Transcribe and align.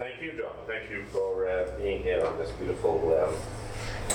Thank 0.00 0.22
you, 0.22 0.32
John. 0.32 0.54
Thank 0.66 0.88
you 0.88 1.04
for 1.12 1.46
uh, 1.46 1.76
being 1.76 2.02
here 2.02 2.24
on 2.24 2.38
this 2.38 2.50
beautiful, 2.52 3.22
um, 3.22 3.34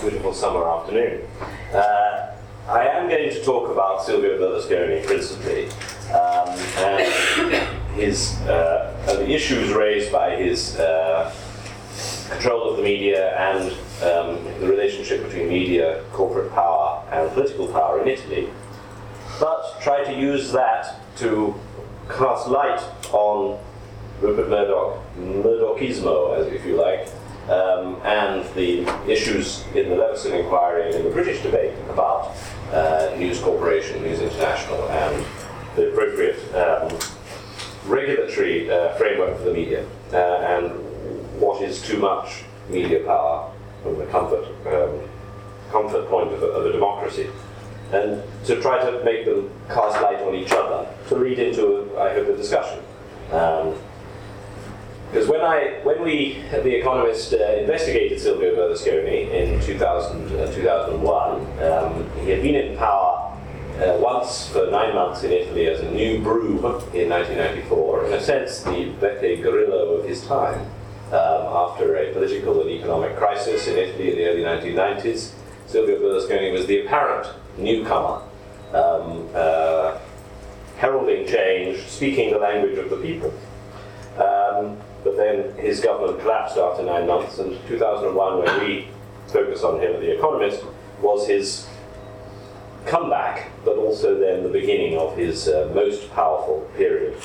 beautiful 0.01 0.33
summer 0.33 0.67
afternoon. 0.67 1.27
Uh, 1.71 2.31
I 2.67 2.87
am 2.87 3.07
going 3.07 3.29
to 3.29 3.43
talk 3.43 3.69
about 3.69 4.03
Silvio 4.03 4.39
Berlusconi 4.39 5.05
principally, 5.05 5.67
um, 6.09 6.49
and 6.79 7.67
his 7.93 8.33
uh, 8.47 8.97
and 9.09 9.19
the 9.19 9.31
issues 9.31 9.73
raised 9.73 10.11
by 10.11 10.35
his 10.35 10.75
uh, 10.79 11.31
control 12.31 12.67
of 12.67 12.77
the 12.77 12.83
media 12.83 13.37
and 13.37 13.71
um, 14.01 14.43
the 14.59 14.67
relationship 14.67 15.21
between 15.21 15.49
media, 15.49 16.03
corporate 16.13 16.51
power, 16.51 17.07
and 17.11 17.31
political 17.33 17.67
power 17.67 18.01
in 18.01 18.07
Italy. 18.07 18.49
But 19.39 19.79
try 19.81 20.03
to 20.03 20.19
use 20.19 20.51
that 20.51 20.99
to 21.17 21.53
cast 22.09 22.47
light 22.47 22.81
on 23.11 23.59
Rupert 24.21 24.49
Murdoch, 24.49 25.01
Murdochismo, 25.17 26.37
as 26.37 26.47
if 26.47 26.65
you 26.65 26.75
like, 26.75 27.07
um, 27.49 28.01
and 28.03 28.45
the 28.55 28.87
issues 29.09 29.65
in 29.75 29.89
the 29.89 29.95
Leveson 29.95 30.33
inquiry 30.33 30.87
and 30.87 30.95
in 30.95 31.03
the 31.03 31.09
British 31.09 31.41
debate 31.43 31.73
about 31.89 32.35
uh, 32.71 33.13
News 33.17 33.39
Corporation, 33.39 34.01
News 34.01 34.19
International, 34.19 34.89
and 34.89 35.25
the 35.75 35.89
appropriate 35.91 36.37
um, 36.55 36.97
regulatory 37.85 38.71
uh, 38.71 38.93
framework 38.95 39.37
for 39.37 39.43
the 39.43 39.53
media, 39.53 39.85
uh, 40.13 40.17
and 40.17 40.71
what 41.39 41.61
is 41.61 41.81
too 41.81 41.99
much 41.99 42.43
media 42.69 43.03
power 43.05 43.51
from 43.83 43.97
the 43.97 44.05
comfort 44.07 44.45
um, 44.67 44.99
comfort 45.69 46.07
point 46.09 46.31
of 46.31 46.41
a, 46.41 46.45
of 46.45 46.65
a 46.67 46.71
democracy 46.71 47.27
and 47.91 48.21
to 48.45 48.59
try 48.61 48.79
to 48.79 49.03
make 49.03 49.25
them 49.25 49.49
cast 49.67 50.01
light 50.01 50.19
on 50.21 50.35
each 50.35 50.51
other, 50.51 50.87
to 51.07 51.15
lead 51.15 51.39
into, 51.39 51.89
I 51.97 52.13
hope, 52.13 52.27
a 52.27 52.35
discussion. 52.35 52.79
Um, 53.31 53.75
because 55.25 55.41
when 55.41 55.45
I, 55.45 55.79
when 55.83 56.03
we, 56.03 56.43
The 56.51 56.79
Economist, 56.79 57.33
uh, 57.33 57.37
investigated 57.37 58.19
Silvio 58.19 58.55
Berlusconi 58.55 59.31
in 59.31 59.59
2000, 59.61 60.39
uh, 60.39 60.53
2001, 60.53 61.63
um, 61.63 62.09
he 62.21 62.29
had 62.29 62.41
been 62.41 62.55
in 62.55 62.77
power 62.77 63.35
uh, 63.79 63.97
once 63.99 64.47
for 64.49 64.69
nine 64.69 64.93
months 64.93 65.23
in 65.23 65.31
Italy 65.31 65.67
as 65.67 65.81
a 65.81 65.91
new 65.91 66.21
broom 66.21 66.57
in 66.93 67.09
1994, 67.09 68.05
in 68.05 68.13
a 68.13 68.21
sense, 68.21 68.61
the 68.63 68.91
Beppe 69.01 69.41
Grillo 69.41 69.97
of 69.97 70.07
his 70.07 70.25
time. 70.25 70.59
Um, 71.07 71.45
after 71.71 71.95
a 71.95 72.13
political 72.13 72.61
and 72.61 72.69
economic 72.69 73.15
crisis 73.15 73.67
in 73.67 73.77
Italy 73.77 74.11
in 74.11 74.17
the 74.17 74.25
early 74.25 74.43
1990s, 74.43 75.33
Silvio 75.67 75.99
Berlusconi 75.99 76.51
was 76.51 76.65
the 76.65 76.85
apparent 76.85 77.27
newcomer, 77.57 78.21
um, 78.73 79.29
uh, 79.33 79.99
heralding 80.77 81.27
change, 81.27 81.79
speaking 81.87 82.31
the 82.31 82.39
language 82.39 82.77
of 82.77 82.89
the 82.89 82.97
people. 82.97 83.33
Um, 84.17 84.77
but 85.05 85.15
then 85.15 85.55
his 85.57 85.79
government 85.79 86.19
collapsed 86.19 86.57
after 86.57 86.83
nine 86.83 87.05
months, 87.05 87.37
and 87.37 87.55
2001, 87.67 88.39
when 88.43 88.59
we 88.59 88.87
focus 89.27 89.63
on 89.63 89.79
him 89.79 89.93
at 89.93 90.01
The 90.01 90.17
Economist, 90.17 90.65
was 90.99 91.27
his 91.27 91.67
comeback, 92.87 93.51
but 93.63 93.77
also 93.77 94.19
then 94.19 94.41
the 94.41 94.49
beginning 94.49 94.97
of 94.97 95.15
his 95.15 95.47
uh, 95.47 95.71
most 95.75 96.11
powerful 96.13 96.67
period. 96.75 97.15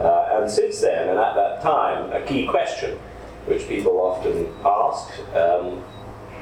Uh, 0.00 0.40
and 0.40 0.50
since 0.50 0.80
then, 0.80 1.08
and 1.08 1.18
at 1.18 1.34
that 1.36 1.62
time, 1.62 2.12
a 2.12 2.26
key 2.26 2.44
question, 2.46 2.98
which 3.46 3.68
people 3.68 4.00
often 4.00 4.52
ask, 4.64 5.08
um, 5.34 5.84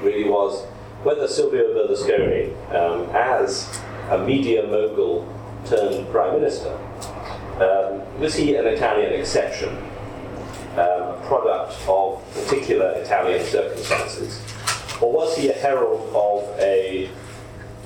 really 0.03 0.29
was 0.29 0.65
whether 1.03 1.29
Silvio 1.29 1.75
Berlusconi, 1.75 2.53
um, 2.75 3.09
as 3.15 3.81
a 4.11 4.19
media 4.19 4.67
mogul 4.67 5.29
turned 5.67 6.09
prime 6.11 6.41
minister, 6.41 6.75
um, 7.61 8.21
was 8.21 8.35
he 8.35 8.57
an 8.57 8.67
Italian 8.67 9.13
exception, 9.13 9.77
um, 10.79 11.15
a 11.15 11.23
product 11.27 11.77
of 11.89 12.23
particular 12.35 12.91
Italian 12.93 13.45
circumstances, 13.45 14.41
or 15.01 15.13
was 15.13 15.37
he 15.37 15.49
a 15.49 15.53
herald 15.55 16.01
of 16.15 16.59
a, 16.61 17.11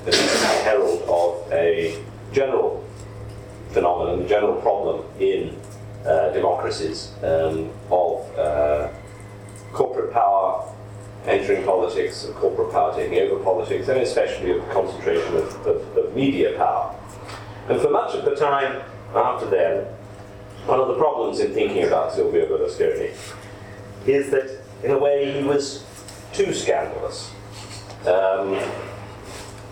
a 0.07 0.15
herald 0.63 1.01
of 1.03 1.51
a 1.51 2.01
general 2.31 2.83
phenomenon, 3.71 4.21
a 4.21 4.27
general 4.27 4.59
problem 4.61 5.05
in 5.19 5.57
uh, 6.05 6.29
democracies 6.29 7.13
um, 7.23 7.69
of 7.89 8.37
uh, 8.37 8.89
corporate 9.71 10.11
power 10.11 10.67
entering 11.27 11.63
politics, 11.63 12.25
of 12.25 12.35
corporate 12.35 12.71
power 12.71 12.95
taking 12.95 13.19
over 13.19 13.43
politics, 13.43 13.87
and 13.87 14.01
especially 14.01 14.51
of 14.51 14.65
the 14.67 14.73
concentration 14.73 15.35
of, 15.37 15.67
of, 15.67 15.97
of 15.97 16.15
media 16.15 16.57
power. 16.57 16.95
And 17.69 17.79
for 17.79 17.91
much 17.91 18.15
of 18.15 18.25
the 18.25 18.35
time 18.35 18.81
after 19.15 19.45
then, 19.45 19.85
one 20.65 20.79
of 20.79 20.87
the 20.87 20.95
problems 20.95 21.39
in 21.39 21.53
thinking 21.53 21.83
about 21.83 22.13
Silvio 22.13 22.45
Berlusconi 22.45 23.15
is 24.05 24.29
that, 24.31 24.59
in 24.83 24.91
a 24.91 24.97
way, 24.97 25.39
he 25.39 25.43
was 25.43 25.85
too 26.33 26.53
scandalous. 26.53 27.31
Um, 28.05 28.59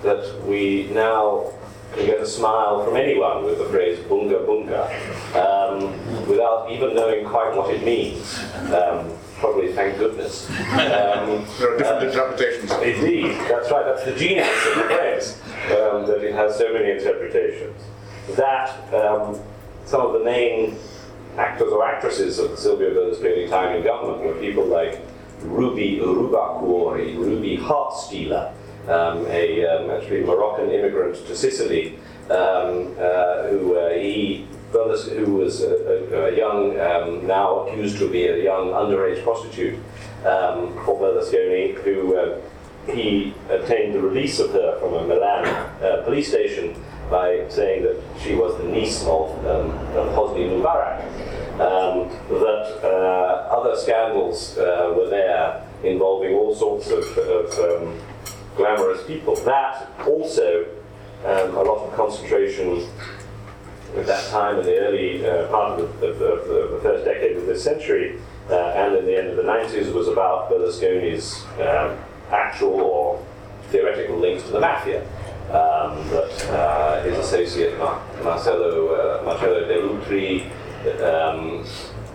that 0.04 0.46
we 0.46 0.90
now 0.94 1.52
can 1.94 2.06
get 2.06 2.22
a 2.22 2.26
smile 2.26 2.86
from 2.86 2.96
anyone 2.96 3.44
with 3.44 3.58
the 3.58 3.66
phrase 3.66 4.00
bunga 4.00 4.46
bunga 4.46 4.86
um, 5.36 6.28
without 6.28 6.72
even 6.72 6.96
knowing 6.96 7.26
quite 7.26 7.56
what 7.56 7.74
it 7.74 7.84
means. 7.84 8.40
Um, 8.72 9.12
probably 9.40 9.74
thank 9.74 9.98
goodness. 9.98 10.50
Um, 10.50 11.46
there 11.58 11.74
are 11.74 11.78
different 11.78 12.04
uh, 12.04 12.08
interpretations. 12.08 12.72
Indeed, 12.72 13.32
that's 13.50 13.72
right. 13.72 13.86
That's 13.86 14.06
the 14.06 14.16
genius 14.16 14.48
of 14.68 14.76
the 14.76 14.84
phrase 14.84 15.42
um, 15.72 16.06
that 16.06 16.24
it 16.24 16.34
has 16.34 16.58
so 16.58 16.72
many 16.72 16.92
interpretations. 16.92 17.82
That 18.36 18.94
um, 18.94 19.40
some 19.90 20.02
of 20.02 20.14
the 20.14 20.24
main 20.24 20.78
actors 21.36 21.72
or 21.74 21.84
actresses 21.84 22.38
of 22.38 22.52
the 22.52 22.58
Silvio 22.58 22.92
Berlusconi 22.92 23.50
time 23.50 23.76
in 23.76 23.84
government 23.84 24.24
were 24.24 24.40
people 24.40 24.66
like 24.66 25.02
Ruby 25.42 25.98
Rubacuori, 25.98 27.18
Ruby 27.18 27.58
Heartstealer, 27.58 28.54
um, 28.88 29.26
a 29.28 29.66
um, 29.66 29.90
actually 29.90 30.22
Moroccan 30.22 30.70
immigrant 30.70 31.16
to 31.26 31.36
Sicily, 31.36 31.96
um, 32.30 32.94
uh, 33.00 33.48
who 33.48 33.78
uh, 33.78 33.94
he 33.94 34.48
who 34.72 35.34
was 35.34 35.62
a, 35.64 35.74
a, 36.14 36.32
a 36.32 36.38
young, 36.38 36.80
um, 36.80 37.26
now 37.26 37.62
accused 37.62 37.98
to 37.98 38.08
be 38.08 38.28
a 38.28 38.44
young 38.44 38.68
underage 38.68 39.24
prostitute, 39.24 39.80
um, 40.24 40.76
called 40.78 41.02
Berlusconi, 41.02 41.74
who 41.82 42.16
uh, 42.16 42.40
he 42.86 43.34
obtained 43.50 43.96
the 43.96 44.00
release 44.00 44.40
of 44.40 44.52
her 44.52 44.78
from 44.80 44.94
a 44.94 45.08
Milan 45.08 45.46
uh, 45.82 46.04
police 46.04 46.28
station 46.28 46.76
by 47.10 47.46
saying 47.50 47.84
that 47.84 48.02
she 48.22 48.36
was 48.36 48.58
the 48.58 48.66
niece 48.66 49.02
of, 49.04 49.30
um, 49.46 49.72
of 49.98 50.08
Hosni 50.16 50.50
Mubarak. 50.50 51.04
Um, 51.60 52.08
that 52.30 52.80
uh, 52.84 53.54
other 53.54 53.76
scandals 53.76 54.58
uh, 54.58 54.94
were 54.96 55.10
there 55.10 55.62
involving 55.84 56.34
all 56.34 56.56
sorts 56.56 56.90
of, 56.90 57.06
of 57.18 57.60
um, 57.60 58.00
glamorous 58.56 59.04
people. 59.06 59.36
That 59.36 59.90
also, 60.08 60.66
um, 61.26 61.58
a 61.58 61.64
lot 61.64 61.88
of 61.88 61.94
concentration 61.96 62.88
at 63.98 64.06
that 64.06 64.30
time 64.30 64.60
in 64.60 64.66
the 64.66 64.78
early 64.78 65.26
uh, 65.26 65.48
part 65.48 65.80
of 65.80 66.00
the, 66.00 66.08
of, 66.08 66.20
the, 66.20 66.26
of 66.26 66.72
the, 66.72 66.80
first 66.82 67.06
decade 67.06 67.38
of 67.38 67.46
this 67.46 67.64
century 67.64 68.20
uh, 68.50 68.56
and 68.76 68.96
in 68.96 69.06
the 69.06 69.18
end 69.18 69.28
of 69.28 69.36
the 69.36 69.44
90s 69.44 69.92
was 69.94 70.08
about 70.08 70.50
Berlusconi's 70.52 71.44
um, 71.60 71.98
actual 72.32 72.82
or 72.82 73.26
theoretical 73.70 74.18
links 74.18 74.44
to 74.44 74.52
the 74.52 74.60
mafia. 74.60 75.06
Um, 75.50 76.08
that 76.10 76.50
uh, 76.52 77.02
his 77.02 77.18
associate 77.18 77.76
Mar- 77.80 78.00
Marcello, 78.24 78.94
uh, 78.94 79.24
Marcello 79.24 79.68
Dell'Utri 79.68 80.46
um, 81.02 81.66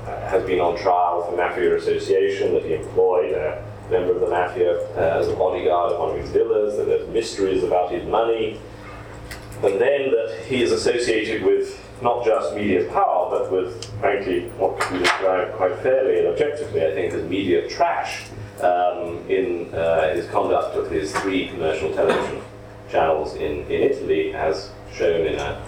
has 0.06 0.44
been 0.44 0.60
on 0.60 0.78
trial 0.78 1.24
for 1.24 1.36
mafia 1.36 1.74
association, 1.74 2.54
that 2.54 2.64
he 2.64 2.74
employed 2.74 3.32
a 3.32 3.64
member 3.90 4.12
of 4.12 4.20
the 4.20 4.28
mafia 4.28 4.78
uh, 4.90 5.18
as 5.18 5.26
a 5.26 5.34
bodyguard 5.34 5.92
of 5.92 5.98
one 5.98 6.10
of 6.10 6.16
his 6.16 6.30
villas, 6.30 6.76
that 6.76 6.86
there's 6.86 7.08
mysteries 7.08 7.64
about 7.64 7.90
his 7.90 8.04
money, 8.04 8.60
and 9.64 9.80
then 9.80 10.12
that 10.12 10.44
he 10.46 10.62
is 10.62 10.70
associated 10.70 11.42
with 11.42 11.84
not 12.02 12.24
just 12.24 12.54
media 12.54 12.88
power, 12.92 13.30
but 13.30 13.50
with, 13.50 13.84
frankly, 13.98 14.48
what 14.58 14.78
can 14.78 14.98
be 14.98 14.98
described 15.02 15.54
quite 15.54 15.76
fairly 15.78 16.20
and 16.20 16.28
objectively, 16.28 16.86
I 16.86 16.94
think, 16.94 17.12
as 17.12 17.28
media 17.28 17.68
trash 17.68 18.26
um, 18.60 19.28
in 19.28 19.74
uh, 19.74 20.14
his 20.14 20.28
conduct 20.30 20.76
of 20.76 20.88
his 20.88 21.12
three 21.16 21.48
commercial 21.48 21.92
television 21.92 22.40
channels 22.94 23.34
in, 23.34 23.66
in 23.66 23.82
Italy, 23.90 24.32
as 24.34 24.70
shown 24.92 25.26
in 25.26 25.34
a, 25.34 25.66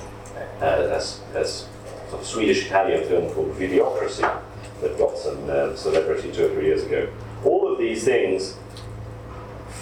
a, 0.61 0.67
a, 0.67 1.41
a 1.41 1.45
sort 1.45 1.71
of 2.13 2.25
Swedish-Italian 2.25 3.03
film 3.09 3.33
called 3.35 3.53
Videocracy 3.57 4.23
that 4.81 4.97
got 4.97 5.19
some 5.19 5.51
uh, 5.51 5.75
celebrity 5.75 6.31
two 6.31 6.47
or 6.47 6.49
three 6.55 6.67
years 6.67 6.85
ago. 6.85 7.09
All 7.45 7.73
of 7.73 7.79
these 7.79 8.05
things 8.05 8.57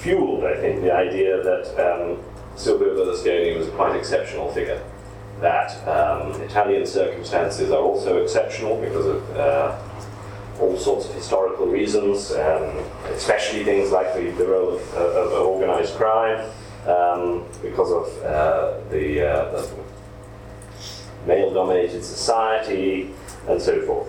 fueled, 0.00 0.44
I 0.44 0.56
think, 0.56 0.82
the 0.82 0.93
idea 0.93 1.43
that 1.43 1.67
um, 1.87 2.19
Silvio 2.56 2.96
Berlusconi 2.96 3.58
was 3.58 3.69
a 3.69 3.70
quite 3.73 3.94
exceptional 3.97 4.50
figure. 4.52 4.82
That 5.40 5.70
um, 5.87 6.40
Italian 6.40 6.87
circumstances 6.87 7.70
are 7.70 7.82
also 7.82 8.23
exceptional 8.23 8.81
because 8.81 9.06
of 9.06 9.37
uh, 9.37 9.79
all 10.61 10.79
sorts 10.79 11.08
of 11.08 11.14
historical 11.14 11.67
reasons, 11.67 12.31
um, 12.32 12.79
especially 13.11 13.64
things 13.64 13.90
like 13.90 14.14
the, 14.14 14.31
the 14.31 14.47
role 14.47 14.76
of, 14.76 14.94
of, 14.94 15.32
of 15.32 15.47
organized 15.47 15.94
crime, 15.97 16.50
um, 16.86 17.44
because 17.62 17.90
of 17.90 18.25
uh, 18.25 18.81
the, 18.90 19.26
uh, 19.26 19.50
the 19.52 19.69
male 21.26 21.52
dominated 21.52 22.04
society, 22.04 23.10
and 23.48 23.60
so 23.60 23.81
forth. 23.82 24.08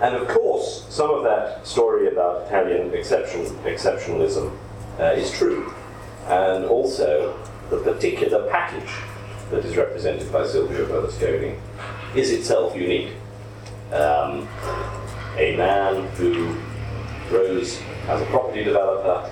And 0.00 0.14
of 0.16 0.28
course, 0.28 0.86
some 0.88 1.10
of 1.10 1.24
that 1.24 1.66
story 1.66 2.08
about 2.08 2.46
Italian 2.46 2.92
exception, 2.94 3.44
exceptionalism 3.64 4.56
uh, 4.98 5.04
is 5.16 5.30
true. 5.30 5.72
And 6.26 6.64
also, 6.64 7.38
the 7.70 7.78
particular 7.78 8.48
package 8.50 8.90
that 9.50 9.64
is 9.64 9.76
represented 9.76 10.32
by 10.32 10.46
Silvio 10.46 10.86
Berlusconi 10.86 11.58
is 12.14 12.30
itself 12.30 12.74
unique. 12.76 13.12
Um, 13.92 14.48
a 15.36 15.56
man 15.56 16.06
who 16.16 16.56
rose 17.30 17.80
as 18.08 18.22
a 18.22 18.26
property 18.26 18.64
developer, 18.64 19.30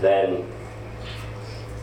then 0.00 0.46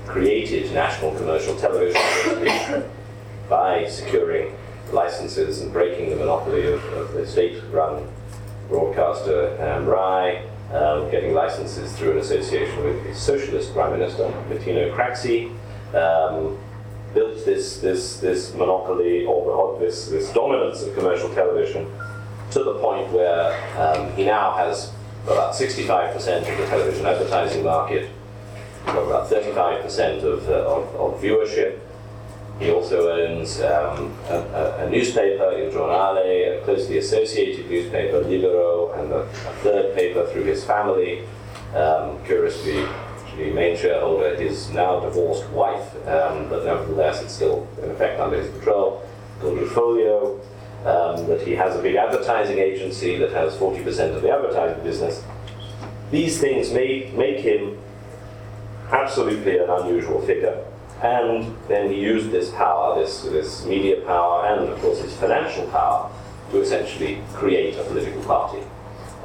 created 0.06 0.72
national 0.74 1.16
commercial 1.16 1.56
television 1.56 2.90
by 3.50 3.88
securing 3.88 4.56
licenses 4.92 5.62
and 5.62 5.72
breaking 5.72 6.10
the 6.10 6.16
monopoly 6.16 6.72
of, 6.72 6.84
of 6.94 7.14
the 7.14 7.26
state-run 7.26 8.08
broadcaster 8.70 9.58
um, 9.62 9.86
RAI, 9.86 10.46
um, 10.72 11.10
getting 11.12 11.34
licenses 11.34 11.94
through 11.94 12.12
an 12.12 12.18
association 12.18 12.84
with 12.84 13.04
his 13.04 13.18
socialist 13.18 13.74
prime 13.74 13.98
minister, 13.98 14.24
Bettino 14.50 14.94
Craxi, 14.96 15.50
um, 15.94 16.58
built 17.14 17.46
this, 17.46 17.78
this, 17.78 18.18
this 18.18 18.54
monopoly 18.56 19.26
or, 19.26 19.52
or 19.52 19.80
this, 19.80 20.08
this 20.08 20.32
dominance 20.34 20.82
of 20.82 20.96
commercial 20.96 21.34
television 21.36 21.86
to 22.52 22.64
the 22.64 22.74
point 22.80 23.12
where 23.12 23.54
um, 23.80 24.12
he 24.14 24.26
now 24.26 24.54
has 24.54 24.92
about 25.26 25.54
65% 25.54 26.16
of 26.18 26.58
the 26.58 26.66
television 26.68 27.06
advertising 27.06 27.64
market, 27.64 28.10
about 28.88 29.30
35% 29.30 30.24
of, 30.24 30.50
uh, 30.50 30.54
of, 30.54 30.96
of 30.96 31.22
viewership, 31.22 31.80
he 32.60 32.72
also 32.72 33.10
owns 33.10 33.62
um, 33.62 34.14
a, 34.30 34.36
a, 34.36 34.86
a, 34.86 34.90
newspaper, 34.90 35.52
Il 35.58 35.72
Giornale, 35.72 36.62
a 36.62 36.62
closely 36.64 36.98
associated 37.00 37.70
newspaper, 37.70 38.22
Libero, 38.22 38.92
and 38.94 39.12
a, 39.12 39.22
a 39.22 39.54
third 39.64 39.96
paper 39.96 40.26
through 40.28 40.44
his 40.44 40.64
family. 40.64 41.24
Um, 41.76 42.24
curiously, 42.26 42.86
the 43.38 43.52
main 43.52 43.76
shareholder 43.76 44.28
is 44.28 44.70
now 44.70 45.00
divorced 45.00 45.50
wife, 45.50 45.96
um, 46.08 46.48
but 46.50 46.64
nevertheless 46.66 47.24
it's 47.24 47.34
still 47.34 47.68
in 47.82 47.90
effect 47.90 48.20
under 48.20 48.38
his 48.38 48.52
control, 48.52 49.04
called 49.40 49.58
Foglio. 49.70 50.40
Um, 50.86 51.28
that 51.28 51.42
he 51.42 51.56
has 51.56 51.80
a 51.80 51.82
big 51.82 51.96
advertising 51.96 52.60
agency 52.60 53.16
that 53.18 53.32
has 53.32 53.56
40% 53.56 54.16
of 54.18 54.22
the 54.22 54.30
advertising 54.30 54.84
business. 54.84 55.24
These 56.12 56.42
things 56.42 56.72
make, 56.72 57.14
make 57.14 57.40
him 57.40 57.78
absolutely 58.94 59.58
an 59.58 59.70
unusual 59.70 60.22
figure. 60.22 60.64
And 61.02 61.58
then 61.68 61.92
he 61.92 62.00
used 62.00 62.32
this 62.32 62.52
power, 62.52 62.98
this, 63.00 63.24
this 63.24 63.66
media 63.66 64.02
power, 64.06 64.46
and 64.46 64.70
of 64.70 64.80
course 64.80 65.02
his 65.02 65.14
financial 65.18 65.68
power, 65.68 66.10
to 66.52 66.62
essentially 66.62 67.22
create 67.34 67.78
a 67.78 67.84
political 67.84 68.22
party, 68.24 68.62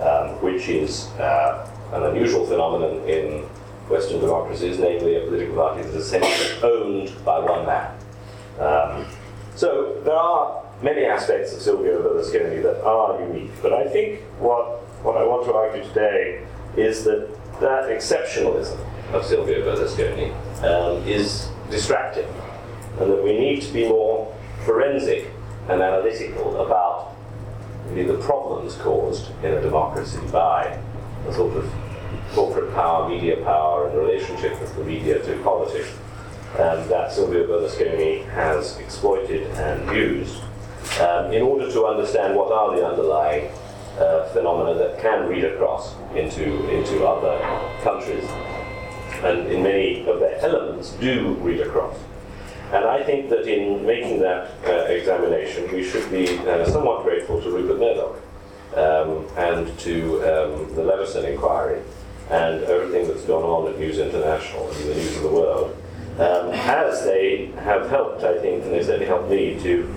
um, 0.00 0.30
which 0.42 0.68
is 0.68 1.06
uh, 1.18 1.70
an 1.92 2.02
unusual 2.04 2.46
phenomenon 2.46 3.08
in 3.08 3.42
Western 3.88 4.20
democracies, 4.20 4.78
namely 4.78 5.16
a 5.16 5.20
political 5.20 5.54
party 5.54 5.82
that 5.82 5.90
is 5.90 6.06
essentially 6.06 6.62
owned 6.62 7.12
by 7.24 7.38
one 7.38 7.64
man. 7.64 7.94
Um, 8.58 9.06
so 9.54 10.00
there 10.04 10.16
are 10.16 10.64
many 10.82 11.04
aspects 11.04 11.52
of 11.54 11.60
Silvio 11.60 12.02
Berlusconi 12.02 12.62
that 12.62 12.82
are 12.82 13.20
unique, 13.20 13.50
but 13.62 13.72
I 13.72 13.86
think 13.88 14.20
what, 14.40 14.80
what 15.04 15.16
I 15.16 15.24
want 15.24 15.44
to 15.46 15.54
argue 15.54 15.82
today 15.84 16.44
is 16.76 17.04
that 17.04 17.28
that 17.60 17.88
exceptionalism 17.88 18.78
of 19.12 19.24
Silvio 19.24 19.64
Berlusconi 19.64 20.32
um, 20.62 21.06
is 21.06 21.48
distracting, 21.70 22.26
and 23.00 23.10
that 23.10 23.22
we 23.22 23.38
need 23.38 23.62
to 23.62 23.72
be 23.72 23.88
more 23.88 24.34
forensic 24.64 25.30
and 25.68 25.80
analytical 25.80 26.64
about 26.64 27.14
the 27.94 28.18
problems 28.18 28.74
caused 28.76 29.30
in 29.42 29.54
a 29.54 29.62
democracy 29.62 30.20
by 30.30 30.78
a 31.26 31.32
sort 31.32 31.56
of 31.56 31.72
corporate 32.32 32.72
power, 32.74 33.08
media 33.08 33.36
power, 33.44 33.86
and 33.86 33.96
the 33.96 34.00
relationship 34.00 34.60
of 34.60 34.76
the 34.76 34.84
media 34.84 35.18
to 35.24 35.42
politics 35.42 35.90
um, 36.58 36.86
that 36.88 37.10
Silvio 37.12 37.46
Berlusconi 37.46 38.28
has 38.30 38.76
exploited 38.78 39.46
and 39.52 39.96
used 39.96 40.42
um, 41.00 41.32
in 41.32 41.42
order 41.42 41.70
to 41.72 41.86
understand 41.86 42.34
what 42.34 42.52
are 42.52 42.76
the 42.76 42.86
underlying 42.86 43.50
uh, 43.98 44.28
phenomena 44.28 44.74
that 44.74 45.00
can 45.00 45.26
read 45.28 45.44
across 45.44 45.94
into, 46.14 46.68
into 46.70 47.06
other 47.06 47.38
countries 47.82 48.24
and 49.24 49.48
in 49.48 49.62
many 49.62 50.06
of 50.06 50.20
their 50.20 50.38
elements 50.40 50.90
do 51.00 51.34
read 51.40 51.60
across. 51.60 51.96
And 52.72 52.84
I 52.84 53.02
think 53.02 53.30
that 53.30 53.46
in 53.46 53.84
making 53.86 54.20
that 54.20 54.50
uh, 54.66 54.92
examination, 54.92 55.72
we 55.72 55.82
should 55.82 56.10
be 56.10 56.38
uh, 56.40 56.68
somewhat 56.68 57.02
grateful 57.02 57.40
to 57.40 57.50
Rupert 57.50 57.78
Murdoch 57.78 58.20
um, 58.76 59.26
and 59.38 59.78
to 59.80 60.16
um, 60.18 60.74
the 60.74 60.82
Leveson 60.82 61.24
inquiry 61.24 61.80
and 62.30 62.62
everything 62.64 63.08
that's 63.08 63.24
gone 63.24 63.42
on 63.42 63.72
at 63.72 63.78
News 63.78 63.98
International 63.98 64.68
and 64.68 64.90
the 64.90 64.94
News 64.94 65.16
of 65.16 65.22
the 65.22 65.30
World, 65.30 65.76
um, 66.18 66.50
as 66.52 67.04
they 67.04 67.46
have 67.62 67.88
helped, 67.88 68.22
I 68.22 68.38
think, 68.38 68.64
and 68.64 68.72
they 68.72 68.82
certainly 68.82 69.06
helped 69.06 69.30
me 69.30 69.58
to 69.60 69.88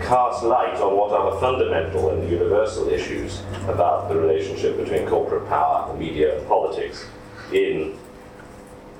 cast 0.00 0.42
light 0.42 0.76
on 0.76 0.96
what 0.96 1.12
are 1.12 1.34
the 1.34 1.40
fundamental 1.40 2.10
and 2.10 2.30
universal 2.30 2.88
issues 2.88 3.42
about 3.68 4.08
the 4.08 4.16
relationship 4.16 4.76
between 4.76 5.06
corporate 5.06 5.46
power, 5.48 5.92
the 5.92 5.98
media, 5.98 6.38
and 6.38 6.48
politics 6.48 7.04
in 7.52 7.98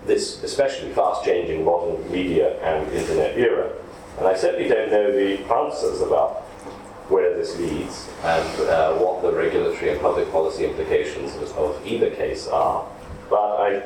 this 0.06 0.42
especially 0.42 0.90
fast 0.92 1.24
changing 1.24 1.64
modern 1.64 2.10
media 2.10 2.60
and 2.62 2.90
internet 2.92 3.38
era. 3.38 3.72
And 4.18 4.26
I 4.26 4.36
certainly 4.36 4.68
don't 4.68 4.90
know 4.90 5.10
the 5.10 5.38
answers 5.52 6.00
about 6.00 6.42
where 7.08 7.36
this 7.36 7.58
leads 7.58 8.08
and 8.22 8.60
uh, 8.68 8.94
what 8.94 9.22
the 9.22 9.32
regulatory 9.32 9.90
and 9.90 10.00
public 10.00 10.30
policy 10.30 10.64
implications 10.64 11.34
of 11.52 11.80
either 11.86 12.10
case 12.10 12.46
are. 12.48 12.86
But 13.28 13.56
I, 13.60 13.76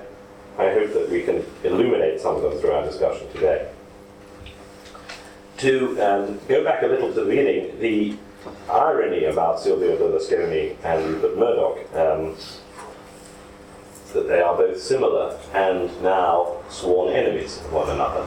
I 0.58 0.72
hope 0.72 0.92
that 0.92 1.08
we 1.10 1.22
can 1.22 1.44
illuminate 1.64 2.20
some 2.20 2.36
of 2.36 2.42
them 2.42 2.58
through 2.60 2.72
our 2.72 2.84
discussion 2.84 3.30
today. 3.32 3.70
To 5.58 6.00
um, 6.00 6.40
go 6.48 6.62
back 6.62 6.82
a 6.82 6.86
little 6.86 7.08
to 7.08 7.20
the 7.20 7.26
beginning, 7.26 7.80
the 7.80 8.16
irony 8.70 9.24
about 9.24 9.60
Silvio 9.60 9.96
Berlusconi 9.96 10.76
and 10.84 11.04
Rupert 11.04 11.36
Murdoch 11.36 11.96
um, 11.96 12.36
that 14.12 14.26
they 14.26 14.40
are 14.40 14.56
both 14.56 14.80
similar 14.80 15.38
and 15.54 15.90
now 16.02 16.56
sworn 16.68 17.12
enemies 17.12 17.58
of 17.58 17.72
one 17.72 17.90
another, 17.90 18.24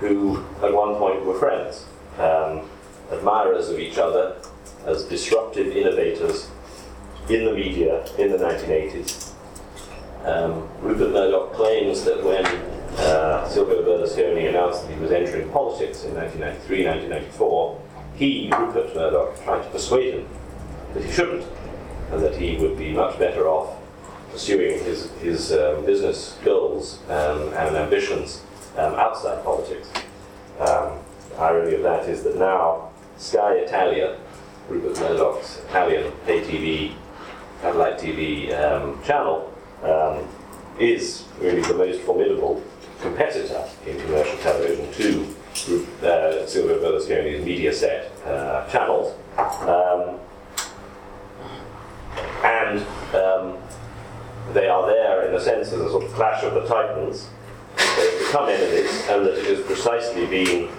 who 0.00 0.44
at 0.62 0.72
one 0.72 0.94
point 0.96 1.24
were 1.24 1.38
friends, 1.38 1.86
um, 2.18 2.68
admirers 3.10 3.68
of 3.68 3.78
each 3.78 3.98
other 3.98 4.36
as 4.86 5.04
disruptive 5.04 5.68
innovators 5.76 6.50
in 7.28 7.44
the 7.44 7.52
media 7.52 8.04
in 8.16 8.30
the 8.30 8.38
1980s. 8.38 9.32
Um, 10.24 10.68
Rupert 10.80 11.12
Murdoch 11.12 11.54
claims 11.54 12.04
that 12.04 12.22
when 12.22 12.44
uh, 12.98 13.48
Silvio 13.48 13.82
Berlusconi 13.82 14.48
announced 14.48 14.86
that 14.86 14.94
he 14.94 15.00
was 15.00 15.12
entering 15.12 15.48
politics 15.50 16.04
in 16.04 16.14
1993 16.14 16.84
1994, 16.84 17.80
he, 18.16 18.52
Rupert 18.52 18.94
Murdoch, 18.94 19.42
tried 19.44 19.62
to 19.62 19.70
persuade 19.70 20.14
him 20.14 20.28
that 20.92 21.04
he 21.04 21.10
shouldn't, 21.10 21.46
and 22.10 22.22
that 22.22 22.36
he 22.36 22.58
would 22.58 22.76
be 22.76 22.92
much 22.92 23.18
better 23.18 23.48
off 23.48 23.79
pursuing 24.32 24.82
his, 24.84 25.10
his 25.20 25.52
um, 25.52 25.84
business 25.84 26.38
goals 26.44 27.00
um, 27.08 27.52
and 27.54 27.76
ambitions 27.76 28.42
um, 28.76 28.94
outside 28.94 29.42
politics. 29.44 29.88
Um, 30.58 30.98
the 31.30 31.36
irony 31.38 31.76
of 31.76 31.82
that 31.82 32.08
is 32.08 32.22
that 32.24 32.36
now 32.36 32.90
Sky 33.16 33.54
Italia, 33.54 34.16
Rupert 34.68 34.98
Murdoch's 35.00 35.58
Italian 35.68 36.12
pay 36.26 36.40
TV, 36.40 36.94
satellite 37.60 37.98
TV 37.98 38.52
um, 38.58 39.02
channel, 39.02 39.52
um, 39.82 40.26
is 40.78 41.24
really 41.38 41.62
the 41.62 41.74
most 41.74 42.00
formidable 42.02 42.62
competitor 43.00 43.66
in 43.86 43.98
commercial 44.00 44.38
television 44.38 44.90
to 44.92 45.34
uh, 46.06 46.46
Silvio 46.46 46.78
Berlusconi's 46.78 47.44
Mediaset 47.44 48.08
uh, 48.26 48.66
channels. 48.68 49.14
and 52.42 52.80
they 54.54 54.68
are 54.68 54.86
there 54.86 55.28
in 55.28 55.34
a 55.34 55.40
sense 55.40 55.72
as 55.72 55.80
a 55.80 55.88
sort 55.88 56.04
of 56.04 56.12
clash 56.12 56.42
of 56.42 56.54
the 56.54 56.66
titans. 56.66 57.28
They've 57.96 58.18
become 58.26 58.48
enemies, 58.48 59.06
and 59.08 59.26
that 59.26 59.38
it 59.38 59.46
is 59.46 59.64
precisely 59.66 60.26
being 60.26 60.70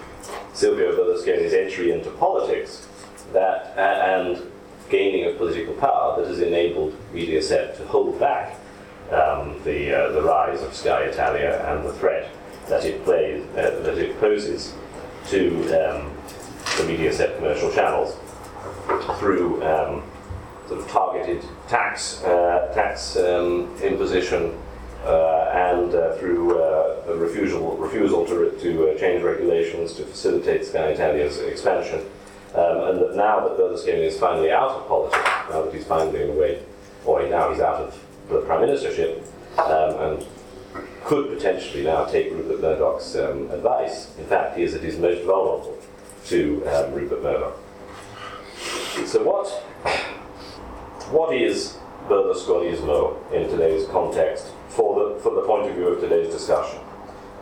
Silvio 0.52 0.92
Berlusconi's 0.92 1.54
entry 1.54 1.92
into 1.92 2.10
politics 2.10 2.88
that 3.32 3.76
and 3.78 4.42
gaining 4.90 5.26
of 5.26 5.38
political 5.38 5.72
power 5.74 6.20
that 6.20 6.28
has 6.28 6.40
enabled 6.40 6.94
Mediaset 7.14 7.76
to 7.78 7.86
hold 7.86 8.20
back 8.20 8.58
um, 9.10 9.58
the 9.64 9.92
uh, 9.92 10.12
the 10.12 10.22
rise 10.22 10.62
of 10.62 10.74
Sky 10.74 11.04
Italia 11.04 11.64
and 11.68 11.86
the 11.86 11.92
threat 11.94 12.30
that 12.68 12.84
it 12.84 13.02
plays 13.04 13.44
uh, 13.56 13.80
that 13.82 13.98
it 13.98 14.18
poses 14.20 14.74
to 15.28 15.48
um, 15.68 16.12
the 16.76 16.84
Mediaset 16.84 17.36
commercial 17.36 17.72
channels 17.72 18.16
through 19.18 19.62
um, 19.64 20.02
sort 20.72 20.84
of 20.84 20.90
targeted 20.90 21.44
tax 21.68 22.22
uh, 22.22 22.72
tax 22.74 23.16
um, 23.16 23.76
imposition 23.82 24.58
uh, 25.04 25.50
and 25.52 25.94
uh, 25.94 26.14
through 26.16 26.58
uh, 26.58 27.02
a 27.08 27.16
refusal 27.16 27.76
refusal 27.76 28.24
to, 28.24 28.56
to 28.60 28.88
uh, 28.88 28.98
change 28.98 29.22
regulations 29.22 29.92
to 29.94 30.04
facilitate 30.04 30.64
Sky 30.64 30.88
Italia's 30.88 31.38
expansion, 31.40 32.00
um, 32.54 32.88
and 32.88 33.00
that 33.00 33.16
now 33.16 33.46
that 33.46 33.58
Berlusconi 33.58 34.06
is 34.06 34.18
finally 34.18 34.50
out 34.50 34.70
of 34.70 34.88
politics, 34.88 35.28
now 35.50 35.62
that 35.62 35.74
he's 35.74 35.84
finally 35.84 36.22
away, 36.22 36.62
or 37.04 37.28
now 37.28 37.50
he's 37.50 37.60
out 37.60 37.76
of 37.76 37.98
the 38.28 38.40
prime 38.42 38.66
ministership, 38.66 39.22
um, 39.58 40.14
and 40.14 40.26
could 41.04 41.28
potentially 41.36 41.82
now 41.82 42.04
take 42.04 42.30
Rupert 42.30 42.60
Murdoch's 42.60 43.16
um, 43.16 43.50
advice. 43.50 44.16
In 44.18 44.24
fact, 44.24 44.56
he 44.56 44.62
is 44.62 44.74
at 44.74 44.80
his 44.80 44.96
most 44.96 45.24
vulnerable 45.24 45.76
to 46.26 46.64
um, 46.68 46.94
Rupert 46.94 47.22
Murdoch. 47.22 47.58
So 49.04 49.22
what, 49.24 49.64
what 51.12 51.34
is 51.36 51.76
Berlusconismo 52.08 53.30
in 53.32 53.48
today's 53.50 53.86
context 53.88 54.46
for 54.68 54.98
the, 54.98 55.20
for 55.20 55.34
the 55.34 55.42
point 55.42 55.68
of 55.68 55.76
view 55.76 55.88
of 55.88 56.00
today's 56.00 56.32
discussion? 56.32 56.80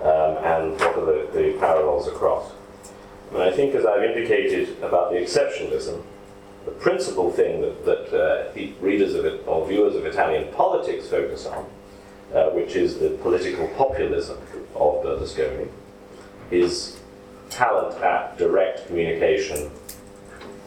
Um, 0.02 0.36
and 0.42 0.72
what 0.72 0.98
are 0.98 1.04
the, 1.04 1.30
the 1.32 1.56
parallels 1.60 2.08
across? 2.08 2.52
And 3.32 3.42
I 3.42 3.52
think, 3.52 3.76
as 3.76 3.86
I've 3.86 4.02
indicated 4.02 4.82
about 4.82 5.12
the 5.12 5.18
exceptionalism, 5.18 6.02
the 6.64 6.72
principal 6.72 7.30
thing 7.30 7.60
that, 7.60 7.84
that 7.84 8.12
uh, 8.12 8.52
readers 8.80 9.14
of 9.14 9.24
it, 9.24 9.44
or 9.46 9.66
viewers 9.68 9.94
of 9.94 10.04
Italian 10.04 10.52
politics 10.52 11.06
focus 11.06 11.46
on, 11.46 11.64
uh, 12.34 12.50
which 12.50 12.74
is 12.74 12.98
the 12.98 13.10
political 13.22 13.68
populism 13.68 14.38
of 14.74 15.04
Berlusconi, 15.04 15.68
is 16.50 16.98
talent 17.50 18.02
at 18.02 18.36
direct 18.36 18.88
communication 18.88 19.70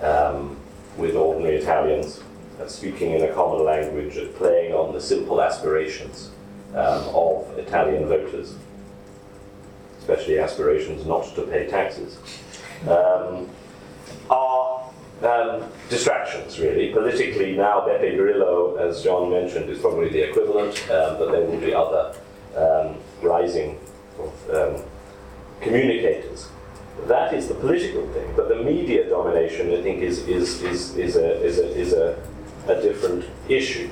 um, 0.01 0.57
with 0.97 1.15
ordinary 1.15 1.57
Italians, 1.57 2.21
at 2.59 2.69
speaking 2.71 3.11
in 3.11 3.23
a 3.23 3.33
common 3.33 3.63
language, 3.65 4.17
at 4.17 4.35
playing 4.35 4.73
on 4.73 4.93
the 4.93 5.01
simple 5.01 5.41
aspirations 5.41 6.31
um, 6.71 7.03
of 7.13 7.57
Italian 7.57 8.07
voters, 8.07 8.55
especially 9.99 10.39
aspirations 10.39 11.05
not 11.05 11.23
to 11.35 11.43
pay 11.43 11.67
taxes 11.67 12.17
um, 12.87 13.49
are 14.29 14.89
um, 15.21 15.69
distractions, 15.89 16.59
really. 16.59 16.91
Politically, 16.91 17.55
now 17.55 17.81
Beppe 17.81 18.17
Grillo, 18.17 18.75
as 18.75 19.03
John 19.03 19.31
mentioned, 19.31 19.69
is 19.69 19.79
probably 19.79 20.09
the 20.09 20.29
equivalent, 20.29 20.77
um, 20.89 21.17
but 21.17 21.31
there 21.31 21.41
will 21.41 21.59
be 21.59 21.73
other 21.73 22.13
um, 22.57 22.97
rising 23.21 23.79
um, 24.51 24.81
communicators. 25.61 26.49
That 27.07 27.33
is 27.33 27.47
the 27.47 27.55
political 27.55 28.05
thing, 28.13 28.33
but 28.35 28.49
the 28.49 28.55
media 28.55 29.09
domination, 29.09 29.73
I 29.73 29.81
think, 29.81 30.01
is, 30.01 30.27
is, 30.27 30.61
is, 30.61 30.95
is, 30.95 31.15
a, 31.15 31.41
is, 31.41 31.57
a, 31.59 31.77
is 31.77 31.93
a, 31.93 32.17
a 32.67 32.81
different 32.81 33.25
issue. 33.49 33.89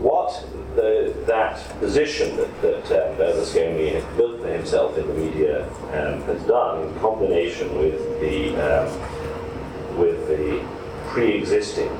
What 0.00 0.44
the, 0.74 1.14
that 1.26 1.58
position 1.78 2.36
that, 2.36 2.62
that 2.62 2.84
um, 2.86 3.16
Berlusconi 3.16 4.16
built 4.16 4.40
for 4.40 4.48
himself 4.48 4.98
in 4.98 5.06
the 5.06 5.14
media 5.14 5.68
um, 5.92 6.22
has 6.22 6.42
done, 6.42 6.88
in 6.88 6.98
combination 6.98 7.78
with 7.78 7.98
the 8.20 8.56
um, 8.56 9.98
with 9.98 10.26
the 10.26 10.64
pre-existing 11.08 11.90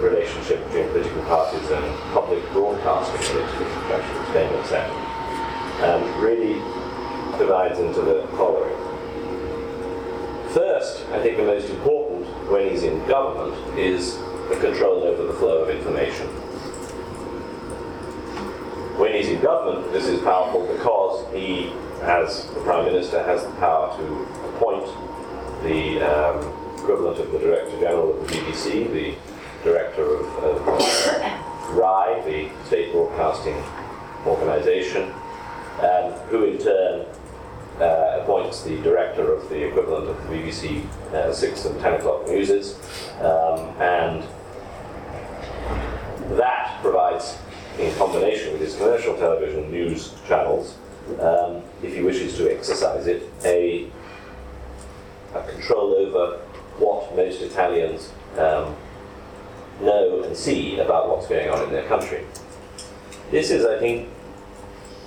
relationship 0.00 0.64
between 0.66 0.88
political 0.88 1.22
parties 1.24 1.68
and 1.70 1.84
public 2.12 2.42
broadcasting, 2.52 3.20
which 3.36 3.66
is 3.66 4.32
famous 4.32 4.72
at, 4.72 4.88
um, 5.82 6.22
really 6.22 6.54
divides 7.38 7.78
into 7.78 8.00
the 8.00 8.26
following. 8.36 8.76
First, 10.54 11.04
I 11.10 11.20
think 11.22 11.36
the 11.36 11.42
most 11.42 11.68
important 11.68 12.26
when 12.50 12.70
he's 12.70 12.84
in 12.84 13.04
government 13.06 13.78
is 13.78 14.16
the 14.48 14.56
control 14.56 15.02
over 15.02 15.24
the 15.24 15.32
flow 15.34 15.64
of 15.64 15.70
information. 15.70 16.26
When 18.96 19.12
he's 19.12 19.28
in 19.28 19.40
government, 19.42 19.92
this 19.92 20.06
is 20.06 20.20
powerful 20.22 20.66
because 20.66 21.34
he, 21.34 21.72
as 22.02 22.46
the 22.54 22.60
Prime 22.60 22.86
Minister, 22.86 23.22
has 23.24 23.42
the 23.44 23.52
power 23.52 23.96
to 23.96 24.04
appoint 24.48 24.86
the 25.62 26.00
um, 26.00 26.38
equivalent 26.78 27.18
of 27.18 27.32
the 27.32 27.38
Director 27.38 27.80
General 27.80 28.20
of 28.20 28.28
the 28.28 28.34
BBC, 28.34 28.92
the 28.92 29.14
Director 29.64 30.16
of, 30.16 30.26
of 30.38 30.66
RAI, 31.76 32.22
the 32.24 32.66
state 32.66 32.92
broadcasting 32.92 33.60
organisation, 34.24 35.12
um, 35.80 36.12
who 36.30 36.44
in 36.44 36.58
turn 36.58 37.06
uh, 37.80 38.20
appoints 38.22 38.62
the 38.62 38.80
director 38.82 39.32
of 39.32 39.48
the 39.50 39.66
equivalent 39.68 40.08
of 40.08 40.16
the 40.16 40.34
BBC 40.34 40.86
uh, 41.12 41.32
6 41.32 41.64
and 41.66 41.80
10 41.80 41.94
o'clock 41.94 42.26
newses, 42.26 42.78
um, 43.20 43.58
and 43.80 44.24
provides 46.86 47.36
in 47.80 47.92
combination 47.96 48.52
with 48.52 48.60
his 48.60 48.76
commercial 48.76 49.16
television 49.16 49.70
news 49.70 50.14
channels, 50.28 50.76
um, 51.20 51.62
if 51.82 51.94
he 51.94 52.00
wishes 52.00 52.36
to 52.36 52.50
exercise 52.50 53.06
it, 53.08 53.24
a, 53.44 53.88
a 55.34 55.42
control 55.50 55.94
over 55.94 56.38
what 56.78 57.14
most 57.16 57.42
Italians 57.42 58.12
um, 58.38 58.74
know 59.80 60.22
and 60.24 60.36
see 60.36 60.78
about 60.78 61.08
what's 61.08 61.26
going 61.26 61.50
on 61.50 61.62
in 61.64 61.70
their 61.70 61.86
country. 61.86 62.24
This 63.30 63.50
is, 63.50 63.66
I 63.66 63.78
think, 63.78 64.08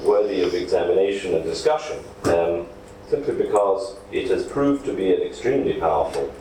worthy 0.04 0.42
of 0.42 0.54
examination 0.54 1.34
and 1.34 1.44
discussion, 1.44 1.98
um, 2.26 2.68
simply 3.08 3.36
because 3.36 3.96
it 4.12 4.30
has 4.30 4.46
proved 4.46 4.86
to 4.86 4.94
be 4.94 5.14
an 5.14 5.22
extremely 5.22 5.76
powerful 5.76 6.34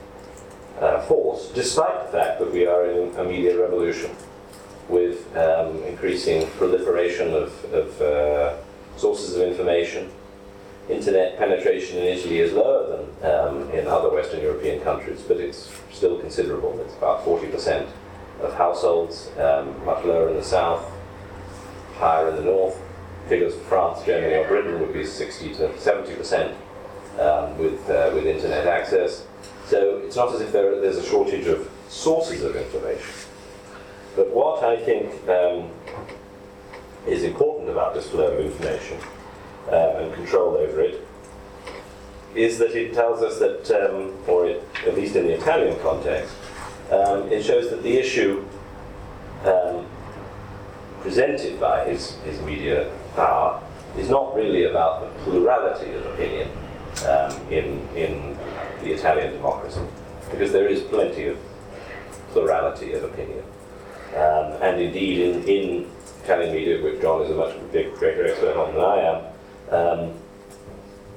uh, 0.80 1.00
force, 1.02 1.50
despite 1.54 2.06
the 2.06 2.18
fact 2.18 2.40
that 2.40 2.52
we 2.52 2.66
are 2.66 2.90
in 2.90 3.16
a 3.16 3.24
media 3.24 3.58
revolution 3.58 4.10
with 4.88 5.36
um, 5.36 5.82
increasing 5.84 6.46
proliferation 6.52 7.34
of, 7.34 7.64
of 7.72 8.00
uh, 8.00 8.56
sources 8.96 9.36
of 9.36 9.42
information. 9.42 10.10
Internet 10.88 11.38
penetration 11.38 11.98
in 11.98 12.04
Italy 12.04 12.38
is 12.38 12.52
lower 12.52 12.96
than 13.20 13.30
um, 13.30 13.70
in 13.72 13.86
other 13.86 14.10
Western 14.10 14.40
European 14.40 14.80
countries, 14.80 15.22
but 15.28 15.36
it's 15.36 15.70
still 15.92 16.18
considerable. 16.18 16.80
It's 16.80 16.96
about 16.96 17.24
40% 17.24 17.86
of 18.40 18.54
households, 18.54 19.30
um, 19.38 19.84
much 19.84 20.04
lower 20.04 20.30
in 20.30 20.36
the 20.36 20.44
south, 20.44 20.90
higher 21.96 22.30
in 22.30 22.36
the 22.36 22.42
north. 22.42 22.80
Figures 23.28 23.54
for 23.54 23.64
France, 23.64 24.06
Germany, 24.06 24.34
or 24.36 24.48
Britain 24.48 24.80
would 24.80 24.94
be 24.94 25.04
60 25.04 25.54
to 25.56 25.68
70% 25.68 26.54
um, 27.18 27.58
with, 27.58 27.90
uh, 27.90 28.10
with 28.14 28.24
internet 28.24 28.66
access. 28.66 29.26
So 29.66 29.98
it's 29.98 30.16
not 30.16 30.34
as 30.34 30.40
if 30.40 30.52
there, 30.52 30.80
there's 30.80 30.96
a 30.96 31.04
shortage 31.04 31.46
of 31.46 31.70
sources 31.88 32.42
of 32.42 32.56
information. 32.56 33.06
But 34.16 34.30
what 34.30 34.47
I 34.62 34.76
think 34.76 35.28
um, 35.28 35.70
is 37.06 37.22
important 37.24 37.70
about 37.70 37.94
this 37.94 38.08
flow 38.08 38.32
of 38.32 38.40
information 38.44 38.98
uh, 39.70 39.98
and 39.98 40.14
control 40.14 40.56
over 40.56 40.80
it 40.80 41.04
is 42.34 42.58
that 42.58 42.74
it 42.76 42.94
tells 42.94 43.22
us 43.22 43.38
that, 43.38 43.70
um, 43.82 44.14
or 44.26 44.46
it, 44.46 44.62
at 44.86 44.94
least 44.94 45.16
in 45.16 45.26
the 45.26 45.34
Italian 45.34 45.78
context, 45.80 46.34
um, 46.90 47.30
it 47.32 47.42
shows 47.42 47.70
that 47.70 47.82
the 47.82 47.96
issue 47.96 48.44
um, 49.44 49.86
presented 51.00 51.58
by 51.58 51.84
his, 51.84 52.16
his 52.24 52.40
media 52.42 52.90
power 53.14 53.62
is 53.96 54.08
not 54.08 54.34
really 54.34 54.64
about 54.64 55.02
the 55.02 55.22
plurality 55.24 55.92
of 55.94 56.06
opinion 56.06 56.48
um, 57.06 57.32
in, 57.50 57.88
in 57.96 58.36
the 58.82 58.92
Italian 58.92 59.32
democracy, 59.32 59.80
because 60.30 60.52
there 60.52 60.68
is 60.68 60.82
plenty 60.82 61.26
of 61.26 61.38
plurality 62.32 62.92
of 62.92 63.04
opinion. 63.04 63.42
Um, 64.14 64.60
and 64.62 64.80
indeed, 64.80 65.20
in, 65.20 65.44
in 65.44 65.90
Italian 66.24 66.54
media, 66.54 66.82
which 66.82 67.00
John 67.00 67.22
is 67.22 67.30
a 67.30 67.34
much 67.34 67.54
big, 67.72 67.94
greater 67.94 68.26
expert 68.26 68.56
on 68.56 68.74
than 68.74 68.84
I 68.84 68.96
am, 69.00 69.24
um, 69.74 70.14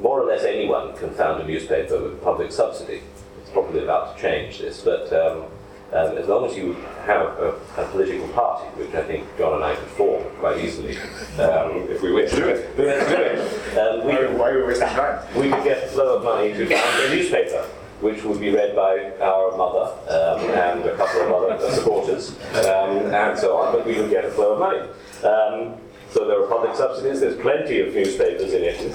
more 0.02 0.22
or 0.22 0.26
less 0.26 0.44
anyone 0.44 0.96
can 0.98 1.12
found 1.12 1.42
a 1.42 1.48
newspaper 1.48 2.02
with 2.02 2.22
public 2.24 2.52
subsidy. 2.52 3.02
It's 3.42 3.50
probably 3.52 3.84
about 3.84 4.16
to 4.16 4.22
change 4.22 4.60
this, 4.60 4.82
but 4.82 5.12
um, 5.14 5.46
um, 5.94 6.18
as 6.18 6.28
long 6.28 6.46
as 6.46 6.56
you 6.56 6.74
have 7.06 7.22
a, 7.22 7.60
a, 7.78 7.86
political 7.92 8.28
party, 8.30 8.66
which 8.78 8.94
I 8.94 9.04
think 9.04 9.26
John 9.38 9.56
and 9.56 9.64
I 9.64 9.76
could 9.76 9.90
form 9.90 10.24
quite 10.40 10.64
easily, 10.64 10.98
um, 11.40 11.88
if 11.90 12.02
we 12.02 12.12
wish. 12.14 12.32
Do 12.32 12.48
it. 12.48 12.78
Do 12.78 12.84
it. 12.88 13.78
Um, 13.78 14.06
we, 14.08 14.14
why, 14.14 14.34
why 14.34 14.56
we 14.56 14.64
wasting 14.64 14.88
time? 14.88 15.20
We 15.36 15.50
could 15.50 15.64
get 15.64 15.84
a 15.84 15.88
flow 15.88 16.18
of 16.18 16.24
money 16.24 16.54
to 16.54 16.66
found 16.66 17.04
a 17.04 17.16
newspaper 17.16 17.68
which 18.02 18.24
would 18.24 18.40
be 18.40 18.50
read 18.50 18.76
by 18.76 19.12
our 19.20 19.56
mother 19.56 19.94
um, 20.10 20.40
and 20.52 20.86
a 20.86 20.98
couple 20.98 21.22
of 21.22 21.32
other 21.32 21.72
supporters 21.72 22.32
um, 22.66 23.14
and 23.14 23.38
so 23.38 23.58
on, 23.58 23.74
but 23.74 23.86
we 23.86 24.00
would 24.00 24.10
get 24.10 24.26
a 24.26 24.32
flow 24.32 24.54
of 24.54 24.60
money. 24.60 24.80
Um, 25.24 25.78
so 26.10 26.28
there 26.28 26.44
are 26.44 26.48
public 26.48 26.76
subsidies, 26.76 27.22
there's 27.22 27.40
plenty 27.40 27.80
of 27.80 27.94
newspapers 27.94 28.54
in 28.54 28.64
Italy, 28.64 28.94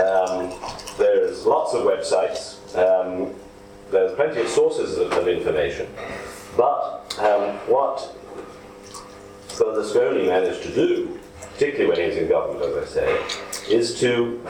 um, 0.00 0.54
there's 0.96 1.44
lots 1.44 1.74
of 1.74 1.82
websites, 1.84 2.56
um, 2.76 3.34
there's 3.90 4.14
plenty 4.14 4.40
of 4.40 4.48
sources 4.48 4.96
of, 4.96 5.12
of 5.12 5.28
information, 5.28 5.86
but 6.56 7.14
um, 7.18 7.56
what 7.66 8.14
Berlusconi 9.48 10.26
managed 10.26 10.62
to 10.62 10.74
do, 10.74 11.18
particularly 11.52 11.90
when 11.90 12.00
he 12.00 12.06
was 12.06 12.16
in 12.16 12.28
government, 12.28 12.64
as 12.64 12.76
I 12.76 12.86
say, 12.86 13.74
is 13.74 13.98
to 14.00 14.40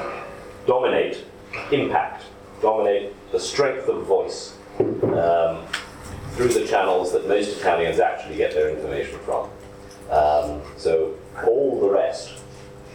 dominate 0.66 1.24
impact, 1.72 2.24
dominate 2.60 3.14
the 3.32 3.40
strength 3.40 3.88
of 3.88 4.06
voice 4.06 4.54
um, 4.78 5.66
through 6.32 6.48
the 6.48 6.66
channels 6.66 7.12
that 7.12 7.26
most 7.28 7.58
Italians 7.58 7.98
actually 7.98 8.36
get 8.36 8.52
their 8.52 8.70
information 8.70 9.18
from. 9.20 9.50
Um, 10.10 10.62
so 10.76 11.14
all 11.44 11.80
the 11.80 11.90
rest, 11.90 12.40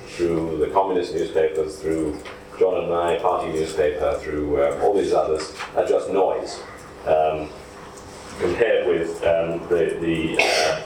through 0.07 0.57
the 0.57 0.67
communist 0.67 1.13
newspapers, 1.13 1.79
through 1.79 2.19
John 2.59 2.75
and 2.77 2.89
my 2.89 3.17
party 3.17 3.51
newspaper, 3.51 4.17
through 4.21 4.61
uh, 4.61 4.79
all 4.81 4.95
these 4.95 5.13
others, 5.13 5.53
are 5.75 5.85
just 5.85 6.09
noise 6.09 6.61
um, 7.05 7.49
compared 8.39 8.87
with 8.87 9.17
um, 9.23 9.67
the, 9.69 9.97
the 9.99 10.37
uh, 10.41 10.81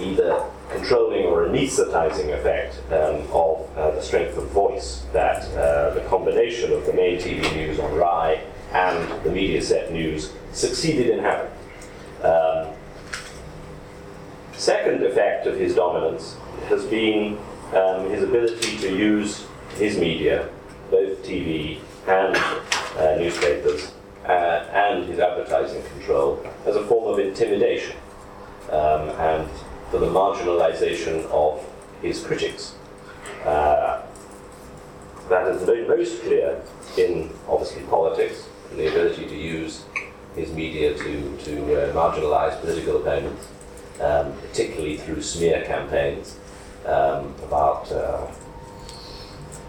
either 0.00 0.44
controlling 0.76 1.24
or 1.24 1.46
anesthetizing 1.46 2.32
effect 2.32 2.78
um, 2.92 3.26
of 3.32 3.68
uh, 3.76 3.90
the 3.92 4.02
strength 4.02 4.36
of 4.36 4.48
voice 4.50 5.04
that 5.12 5.42
uh, 5.56 5.94
the 5.94 6.00
combination 6.08 6.72
of 6.72 6.84
the 6.86 6.92
main 6.92 7.18
TV 7.18 7.40
news 7.54 7.78
on 7.78 7.94
RAI 7.94 8.42
and 8.72 9.24
the 9.24 9.30
Mediaset 9.30 9.90
news 9.90 10.32
succeeded 10.52 11.08
in 11.08 11.20
having. 11.20 11.50
Um, 12.22 12.74
second 14.52 15.02
effect 15.02 15.46
of 15.46 15.58
his 15.58 15.74
dominance 15.74 16.36
has 16.68 16.84
been 16.86 17.38
um, 17.74 18.10
his 18.10 18.22
ability 18.22 18.76
to 18.78 18.96
use 18.96 19.46
his 19.76 19.98
media, 19.98 20.48
both 20.90 21.22
TV 21.22 21.78
and 22.06 22.36
uh, 22.98 23.16
newspapers, 23.18 23.92
uh, 24.24 24.66
and 24.72 25.04
his 25.04 25.18
advertising 25.18 25.82
control 25.84 26.44
as 26.64 26.76
a 26.76 26.84
form 26.86 27.12
of 27.12 27.18
intimidation 27.18 27.96
um, 28.70 29.10
and 29.10 29.48
for 29.90 29.98
the 29.98 30.06
marginalization 30.06 31.24
of 31.30 31.64
his 32.02 32.22
critics. 32.22 32.74
Uh, 33.44 34.02
that 35.28 35.48
is 35.48 35.66
most 35.88 36.22
clear 36.22 36.60
in 36.96 37.30
obviously 37.48 37.82
politics 37.84 38.48
and 38.70 38.78
the 38.78 38.88
ability 38.88 39.26
to 39.26 39.36
use 39.36 39.84
his 40.34 40.52
media 40.52 40.94
to, 40.94 41.36
to 41.38 41.74
uh, 41.74 41.92
marginalize 41.94 42.60
political 42.60 42.98
opponents, 42.98 43.48
um, 44.00 44.32
particularly 44.48 44.96
through 44.98 45.22
smear 45.22 45.64
campaigns 45.64 46.36
um, 46.84 47.34
about 47.42 47.90
uh, 47.90 48.26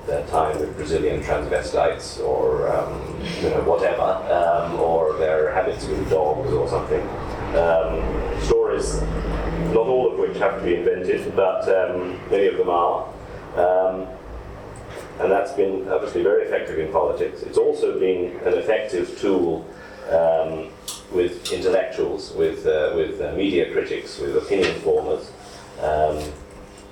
their 0.05 0.25
time 0.27 0.57
with 0.59 0.75
Brazilian 0.75 1.21
transvestites 1.21 2.19
or 2.23 2.69
um, 2.75 3.21
you 3.41 3.49
know, 3.49 3.61
whatever, 3.63 4.01
um, 4.01 4.79
or 4.79 5.17
their 5.17 5.53
habits 5.53 5.85
with 5.85 6.09
dogs 6.09 6.51
or 6.51 6.67
something. 6.69 7.01
Um, 7.55 8.41
stories, 8.41 9.01
not 9.73 9.87
all 9.87 10.11
of 10.11 10.17
which 10.37 10.51
have 10.51 10.59
to 10.59 10.65
be 10.65 10.75
invented, 10.75 11.35
but 11.35 11.67
um, 11.69 12.19
many 12.29 12.47
of 12.47 12.57
them 12.57 12.69
are. 12.69 13.07
Um, 13.55 14.07
and 15.19 15.31
that's 15.31 15.51
been 15.53 15.87
obviously 15.89 16.21
very 16.21 16.45
effective 16.45 16.77
in 16.77 16.91
politics. 16.91 17.41
It's 17.41 17.57
also 17.57 17.99
been 17.99 18.37
an 18.45 18.53
effective 18.53 19.19
tool 19.19 19.65
um, 20.11 20.69
with 21.11 21.51
intellectuals, 21.51 22.33
with, 22.33 22.67
uh, 22.67 22.93
with 22.95 23.19
uh, 23.19 23.33
media 23.33 23.71
critics, 23.71 24.19
with 24.19 24.37
opinion 24.37 24.79
formers. 24.81 25.31
Um, 25.81 26.17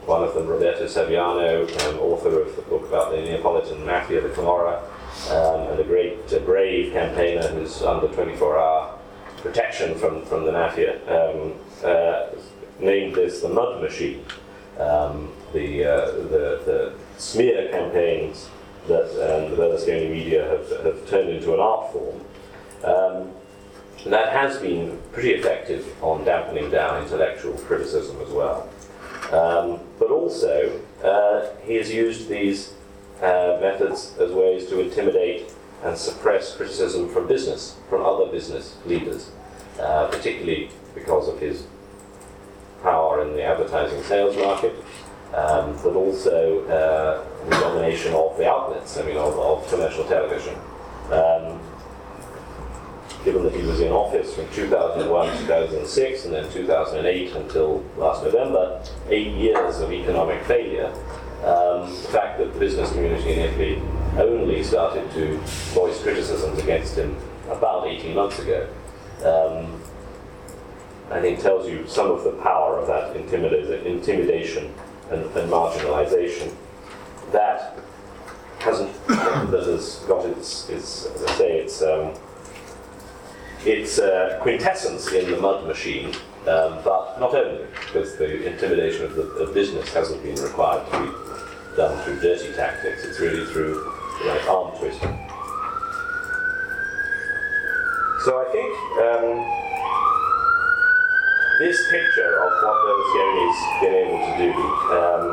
one 0.07 0.23
of 0.23 0.33
them, 0.33 0.47
Roberto 0.47 0.85
Saviano, 0.85 1.65
um, 1.87 1.99
author 1.99 2.41
of 2.41 2.55
the 2.55 2.61
book 2.63 2.87
about 2.87 3.11
the 3.11 3.17
Neapolitan 3.17 3.85
Mafia, 3.85 4.21
the 4.21 4.29
Camorra, 4.29 4.81
um, 5.29 5.71
and 5.71 5.79
a 5.79 5.83
great 5.83 6.27
brave 6.45 6.93
campaigner 6.93 7.47
who's 7.49 7.81
under 7.83 8.07
24 8.07 8.59
hour 8.59 8.99
protection 9.37 9.97
from, 9.97 10.25
from 10.25 10.45
the 10.45 10.51
Mafia, 10.51 10.95
um, 11.07 11.53
uh, 11.83 12.27
named 12.79 13.15
this 13.15 13.41
the 13.41 13.49
mud 13.49 13.81
machine. 13.81 14.25
Um, 14.79 15.31
the, 15.53 15.85
uh, 15.85 16.11
the, 16.11 16.61
the 16.65 16.93
smear 17.17 17.69
campaigns 17.71 18.49
that 18.87 19.05
um, 19.05 19.51
the 19.51 19.57
Berlusconi 19.57 20.11
media 20.11 20.43
have, 20.47 20.83
have 20.83 21.07
turned 21.07 21.29
into 21.29 21.53
an 21.53 21.59
art 21.59 21.91
form. 21.93 22.21
Um, 22.83 23.31
that 24.05 24.31
has 24.33 24.57
been 24.59 25.01
pretty 25.13 25.31
effective 25.31 25.91
on 26.03 26.23
dampening 26.25 26.69
down 26.69 27.01
intellectual 27.01 27.53
criticism 27.53 28.21
as 28.21 28.29
well. 28.29 28.69
Um, 29.31 29.79
but 29.97 30.11
also, 30.11 30.79
uh, 31.03 31.47
he 31.65 31.75
has 31.75 31.91
used 31.91 32.29
these 32.29 32.73
uh, 33.21 33.57
methods 33.61 34.15
as 34.19 34.31
ways 34.31 34.67
to 34.67 34.79
intimidate 34.79 35.51
and 35.83 35.97
suppress 35.97 36.55
criticism 36.55 37.09
from 37.09 37.27
business, 37.27 37.77
from 37.89 38.05
other 38.05 38.27
business 38.27 38.77
leaders, 38.85 39.31
uh, 39.79 40.07
particularly 40.07 40.69
because 40.93 41.27
of 41.27 41.39
his 41.39 41.65
power 42.85 43.23
in 43.25 43.33
the 43.33 43.43
advertising 43.43 44.01
sales 44.03 44.37
market, 44.37 44.75
um, 45.33 45.73
but 45.83 45.95
also 45.95 46.63
uh, 46.67 47.45
the 47.49 47.49
domination 47.49 48.13
of 48.13 48.37
the 48.37 48.47
outlets, 48.49 48.97
I 48.97 49.01
mean, 49.03 49.17
of, 49.17 49.37
of 49.37 49.67
commercial 49.67 50.05
television. 50.05 50.55
Um, 51.11 51.59
given 53.25 53.43
that 53.43 53.55
he 53.55 53.63
was 53.63 53.79
in 53.79 53.91
office 53.91 54.35
from 54.35 54.47
2001 54.53 55.31
to 55.31 55.37
2006 55.39 56.25
and 56.25 56.33
then 56.35 56.51
2008 56.51 57.35
until 57.35 57.83
last 57.97 58.23
November, 58.23 58.81
eight 59.09 59.33
years 59.33 59.79
of 59.79 59.91
economic 59.91 60.43
failure, 60.43 60.93
um, 61.43 61.89
the 61.89 62.09
fact 62.11 62.37
that 62.37 62.53
the 62.53 62.59
business 62.59 62.91
community 62.91 63.33
in 63.33 63.39
Italy 63.39 63.81
only 64.17 64.63
started 64.63 65.09
to 65.11 65.37
voice 65.73 66.01
criticisms 66.03 66.59
against 66.59 66.95
him 66.95 67.17
about 67.49 67.87
18 67.87 68.15
months 68.15 68.39
ago, 68.39 68.69
um, 69.23 69.81
I 71.11 71.21
think 71.21 71.39
tells 71.39 71.69
you 71.69 71.87
some 71.87 72.09
of 72.11 72.23
the 72.23 72.31
power 72.31 72.79
of 72.79 72.87
that 72.87 73.15
intimida- 73.15 73.85
intimidation 73.85 74.73
and, 75.11 75.23
and 75.23 75.51
marginalization. 75.51 76.53
That 77.31 77.77
hasn't, 78.59 78.91
that 79.07 79.63
has 79.65 80.03
got 80.07 80.25
its, 80.25 80.69
its 80.69 81.05
as 81.05 81.23
I 81.23 81.31
say, 81.33 81.59
its 81.59 81.81
um, 81.81 82.13
its 83.65 83.99
uh, 83.99 84.37
quintessence 84.41 85.11
in 85.11 85.29
the 85.31 85.37
mud 85.37 85.65
machine, 85.65 86.07
um, 86.47 86.79
but 86.83 87.17
not 87.19 87.33
only, 87.33 87.65
because 87.87 88.15
the 88.17 88.45
intimidation 88.47 89.05
of 89.05 89.15
the 89.15 89.23
of 89.23 89.53
business 89.53 89.91
hasn't 89.93 90.21
been 90.23 90.35
required 90.35 90.85
to 90.91 90.99
be 90.99 91.75
done 91.75 92.03
through 92.03 92.19
dirty 92.19 92.53
tactics, 92.53 93.03
it's 93.05 93.19
really 93.19 93.45
through 93.51 93.91
like 94.25 94.47
arm 94.47 94.75
twisting. 94.77 95.17
So 98.23 98.41
I 98.41 98.49
think 98.51 98.73
um, 99.01 99.64
this 101.59 101.89
picture 101.89 102.43
of 102.43 102.51
what 102.63 102.75
Berlusconi's 102.83 103.59
been 103.81 103.93
able 103.93 104.19
to 104.25 104.33
do 104.37 104.51
um, 104.93 105.23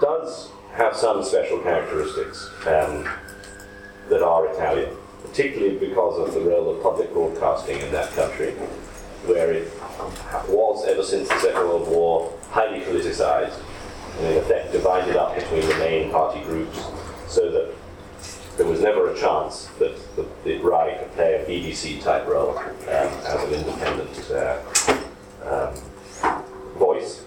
does 0.00 0.50
have 0.72 0.96
some 0.96 1.22
special 1.22 1.58
characteristics 1.58 2.50
um, 2.66 3.08
that 4.08 4.22
are 4.22 4.46
Italian 4.52 4.96
particularly 5.32 5.78
because 5.78 6.18
of 6.18 6.34
the 6.34 6.40
role 6.40 6.74
of 6.74 6.82
public 6.82 7.12
broadcasting 7.12 7.78
in 7.80 7.90
that 7.92 8.10
country, 8.10 8.50
where 9.24 9.50
it 9.50 9.72
was, 10.48 10.84
ever 10.86 11.02
since 11.02 11.28
the 11.28 11.38
Second 11.38 11.60
World 11.60 11.88
War, 11.88 12.32
highly 12.50 12.80
politicized 12.80 13.58
and 14.18 14.26
in 14.26 14.38
effect 14.38 14.72
divided 14.72 15.16
up 15.16 15.34
between 15.34 15.66
the 15.66 15.74
main 15.76 16.10
party 16.10 16.42
groups 16.42 16.78
so 17.28 17.50
that 17.50 17.72
there 18.58 18.66
was 18.66 18.82
never 18.82 19.10
a 19.10 19.18
chance 19.18 19.66
that 19.78 19.96
the, 20.16 20.26
the 20.44 20.58
a 21.18 21.44
BBC 21.46 22.02
type 22.02 22.26
role 22.26 22.56
um, 22.58 22.68
as 22.88 23.42
an 23.44 23.52
independent 23.52 24.30
uh, 24.30 24.58
um, 25.44 26.42
voice. 26.78 27.22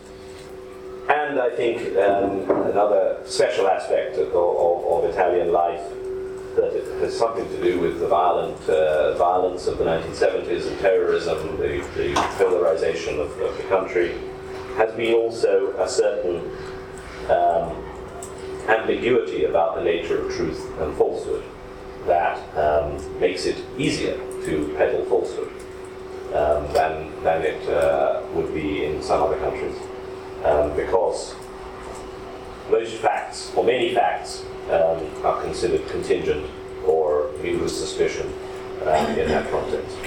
And 1.10 1.40
I 1.40 1.52
think 1.52 1.96
um, 1.98 2.50
another 2.68 3.22
special 3.26 3.68
aspect 3.68 4.18
of, 4.18 4.30
of, 4.30 5.06
of 5.06 5.10
Italian 5.12 5.52
life 5.52 5.82
that 6.56 6.74
it 6.74 7.02
has 7.02 7.18
something 7.18 7.48
to 7.50 7.62
do 7.62 7.80
with 7.80 8.00
the 8.00 8.08
violent 8.08 8.58
uh, 8.70 9.14
violence 9.18 9.68
of 9.68 9.78
the 9.78 9.84
1970s 9.84 10.68
and 10.68 10.80
terrorism, 10.80 11.58
the, 11.58 11.86
the 11.96 12.14
polarization 12.38 13.20
of, 13.20 13.30
of, 13.42 13.56
the 13.58 13.64
country, 13.64 14.16
has 14.78 14.92
been 14.96 15.14
also 15.14 15.76
a 15.78 15.88
certain 15.88 16.38
um, 17.30 17.76
ambiguity 18.68 19.46
about 19.46 19.76
the 19.76 19.84
nature 19.84 20.26
of 20.26 20.34
truth 20.34 20.72
and 20.80 20.96
falsehood 20.98 21.44
that 22.06 22.38
um, 22.58 23.20
makes 23.20 23.46
it 23.46 23.58
easier 23.78 24.18
to 24.46 24.74
peddle 24.78 25.06
falsehood 25.06 25.52
um, 26.34 26.72
than, 26.74 27.24
than 27.24 27.42
it 27.42 27.68
uh, 27.70 28.22
would 28.34 28.54
be 28.54 28.86
in 28.86 29.02
some 29.02 29.24
other 29.24 29.38
countries. 29.38 29.76
Um, 30.44 30.76
because 30.76 31.34
most 32.70 32.96
facts, 32.96 33.52
or 33.56 33.64
many 33.64 33.94
facts, 33.94 34.44
um, 34.70 35.26
are 35.26 35.42
considered 35.42 35.88
contingent 35.90 36.50
or 36.86 37.32
viewed 37.38 37.62
with 37.62 37.72
suspicion 37.72 38.32
um, 38.82 39.18
in 39.18 39.28
that 39.30 39.50
context. 39.50 39.98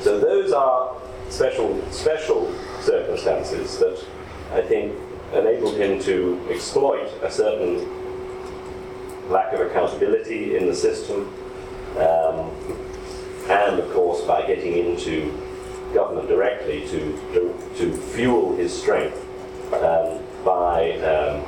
So 0.00 0.18
those 0.18 0.52
are 0.52 0.96
special 1.28 1.80
special 1.90 2.52
circumstances 2.80 3.78
that 3.78 4.04
I 4.52 4.62
think 4.62 4.94
enabled 5.32 5.76
him 5.76 6.00
to 6.02 6.40
exploit 6.50 7.08
a 7.22 7.30
certain 7.30 7.86
lack 9.28 9.52
of 9.52 9.60
accountability 9.60 10.56
in 10.56 10.66
the 10.66 10.74
system, 10.74 11.32
um, 11.96 12.50
and 13.48 13.78
of 13.78 13.92
course 13.92 14.22
by 14.22 14.46
getting 14.46 14.74
into 14.74 15.32
government 15.94 16.28
directly 16.28 16.86
to 16.88 17.12
to, 17.32 17.54
to 17.76 17.96
fuel 17.96 18.56
his 18.56 18.76
strength 18.78 19.16
um, 19.72 20.22
by 20.44 20.92
um, 21.00 21.44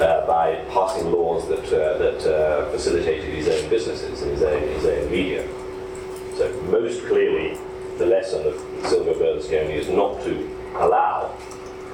uh, 0.00 0.26
by 0.26 0.54
passing 0.70 1.10
laws 1.10 1.48
that, 1.48 1.64
uh, 1.72 1.98
that 1.98 2.24
uh, 2.32 2.70
facilitated 2.70 3.34
his 3.34 3.48
own 3.48 3.68
businesses 3.68 4.22
and 4.22 4.30
his 4.30 4.42
own, 4.42 4.62
his 4.68 4.84
own 4.84 5.10
media. 5.10 5.46
So 6.36 6.52
most 6.70 7.04
clearly, 7.06 7.58
the 7.98 8.06
lesson 8.06 8.46
of 8.46 8.54
Silvio 8.86 9.14
Berlusconi 9.14 9.72
is 9.72 9.88
not 9.88 10.22
to 10.22 10.56
allow 10.76 11.36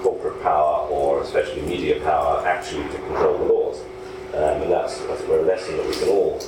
corporate 0.03 0.43
power 0.43 0.87
or 0.89 1.23
especially 1.23 1.63
media 1.63 1.99
power 2.01 2.47
actually 2.47 2.85
to 2.89 2.99
control 2.99 3.39
the 3.39 3.45
laws. 3.45 3.64
Um, 4.35 4.63
and 4.63 4.73
that's, 4.73 4.99
that's 5.07 5.23
a 5.23 5.43
lesson 5.43 5.77
that 5.77 5.87
we 5.87 5.95
can 5.95 6.09
all 6.09 6.41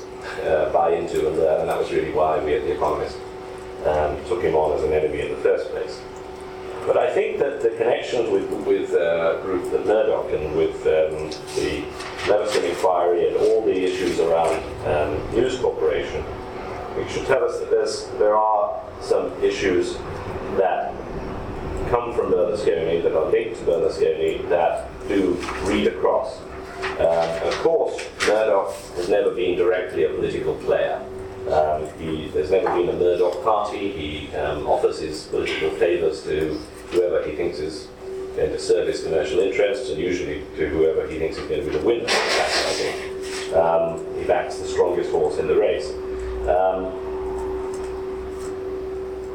uh, 0.45 0.73
buy 0.73 0.91
into 0.91 1.29
and 1.29 1.37
learn, 1.37 1.61
and 1.61 1.69
that 1.69 1.79
was 1.79 1.93
really 1.93 2.13
why 2.13 2.39
we 2.43 2.55
at 2.55 2.63
The 2.63 2.73
Economist 2.73 3.17
um, 3.87 4.17
took 4.27 4.43
him 4.43 4.57
on 4.57 4.77
as 4.77 4.83
an 4.83 4.93
enemy 4.93 5.21
in 5.21 5.31
the 5.31 5.37
first 5.37 5.71
place. 5.71 6.01
But 6.87 6.97
I 6.97 7.13
think 7.13 7.39
that 7.39 7.63
the 7.63 7.71
connections 7.71 8.31
with, 8.31 8.51
with 8.67 8.93
uh, 8.93 9.41
Murdoch 9.85 10.33
and 10.33 10.57
with 10.57 10.77
um, 10.87 11.31
the 11.57 11.85
Leveson 12.29 12.65
inquiry 12.65 13.29
and 13.29 13.37
all 13.37 13.65
the 13.65 13.75
issues 13.75 14.21
around 14.21 14.63
um, 14.87 15.35
News 15.35 15.59
Corporation, 15.59 16.25
it 16.97 17.11
should 17.11 17.27
tell 17.27 17.45
us 17.45 17.59
that 17.59 17.71
there's, 17.71 18.07
there 18.19 18.37
are 18.37 18.81
some 19.01 19.33
issues 19.43 19.99
that 20.57 20.95
come 21.91 22.15
from 22.15 22.33
Berlusconi, 22.33 23.03
that 23.03 23.17
are 23.17 23.31
linked 23.31 23.59
to 23.59 23.65
Berlusconi, 23.65 24.49
that 24.49 24.89
do 25.09 25.35
read 25.65 25.89
across. 25.89 26.41
Um, 26.99 27.49
of 27.49 27.55
course, 27.59 28.09
Murdoch 28.27 28.75
has 28.97 29.09
never 29.09 29.31
been 29.35 29.57
directly 29.57 30.05
a 30.05 30.09
political 30.11 30.55
player. 30.57 31.05
Um, 31.51 31.87
he, 31.99 32.29
there's 32.29 32.51
never 32.51 32.75
been 32.75 32.89
a 32.89 32.93
Murdoch 32.93 33.43
party. 33.45 33.93
He 33.93 34.35
um, 34.37 34.67
offers 34.67 34.99
his 35.01 35.25
political 35.25 35.71
favours 35.71 36.23
to 36.25 36.59
whoever 36.91 37.23
he 37.23 37.37
thinks 37.37 37.59
is 37.59 37.89
going 38.35 38.51
to 38.51 38.59
serve 38.59 38.89
his 38.89 39.03
commercial 39.03 39.39
interests, 39.41 39.91
and 39.91 39.99
usually 39.99 40.41
to 40.57 40.69
whoever 40.69 41.07
he 41.07 41.19
thinks 41.19 41.37
is 41.37 41.47
going 41.49 41.65
to 41.65 41.71
be 41.71 41.77
the 41.79 41.85
winner. 41.85 42.05
I 42.05 42.11
think. 42.11 43.13
He 44.19 44.25
backs 44.25 44.59
the 44.59 44.67
strongest 44.67 45.11
horse 45.11 45.39
in 45.39 45.47
the 45.47 45.55
race. 45.55 45.91
Um, 46.49 46.93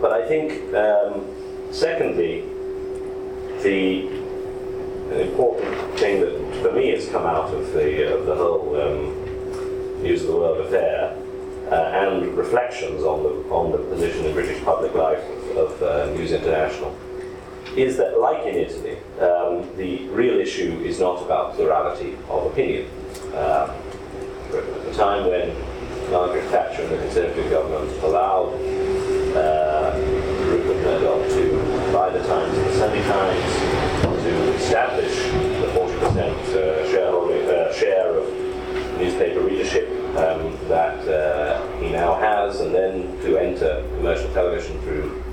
but 0.02 0.12
I 0.12 0.28
think, 0.28 0.74
um, 0.74 1.26
secondly, 1.72 2.42
the 3.64 4.21
an 5.12 5.20
important 5.20 6.00
thing 6.00 6.22
that 6.22 6.62
for 6.62 6.72
me 6.72 6.90
has 6.92 7.08
come 7.10 7.26
out 7.26 7.54
of 7.54 7.74
the, 7.74 8.18
uh, 8.18 8.26
the 8.26 8.36
whole 8.36 8.82
um, 8.82 10.02
News 10.02 10.22
of 10.22 10.28
the 10.28 10.36
World 10.36 10.66
affair 10.66 11.16
uh, 11.70 11.76
and 11.76 12.36
reflections 12.38 13.04
on 13.04 13.24
the, 13.24 13.30
on 13.54 13.72
the 13.72 13.78
position 13.78 14.26
in 14.26 14.34
British 14.34 14.64
public 14.64 14.94
life 14.94 15.24
of, 15.30 15.58
of 15.58 15.84
uh, 15.84 16.06
News 16.14 16.32
International 16.32 16.96
is 17.76 17.98
that, 17.98 18.20
like 18.20 18.46
in 18.46 18.56
Italy, 18.56 18.98
um, 19.20 19.78
the 19.78 20.08
real 20.10 20.40
issue 20.40 20.82
is 20.84 21.00
not 21.00 21.24
about 21.24 21.56
plurality 21.56 22.18
of 22.30 22.52
opinion. 22.52 22.90
Um, 23.34 23.72
at 24.52 24.86
the 24.86 24.94
time 24.94 25.28
when 25.28 25.56
Margaret 26.12 26.44
Thatcher 26.50 26.84
and 26.84 26.92
the 26.92 26.98
Conservative 26.98 27.50
government 27.50 28.04
allowed 28.04 28.54
uh, 29.36 29.96
Rupert 30.46 30.84
Murdoch 30.84 31.30
to 31.30 31.94
buy 31.94 32.10
the 32.10 32.20
Times 32.28 32.58
and 32.58 32.68
the 32.68 32.74
Sunday 32.74 33.02
Times, 33.04 33.71
40% 36.22 36.56
uh, 36.56 37.52
uh, 37.52 37.74
share 37.74 38.18
of 38.18 39.00
newspaper 39.00 39.42
readership 39.42 39.90
um, 40.18 40.58
that 40.68 41.08
uh, 41.08 41.80
he 41.80 41.90
now 41.90 42.16
has, 42.16 42.62
and 42.62 42.74
then 42.76 43.18
to 43.22 43.38
enter 43.38 43.84
commercial 43.98 44.32
television 44.34 44.80
through 44.82 45.24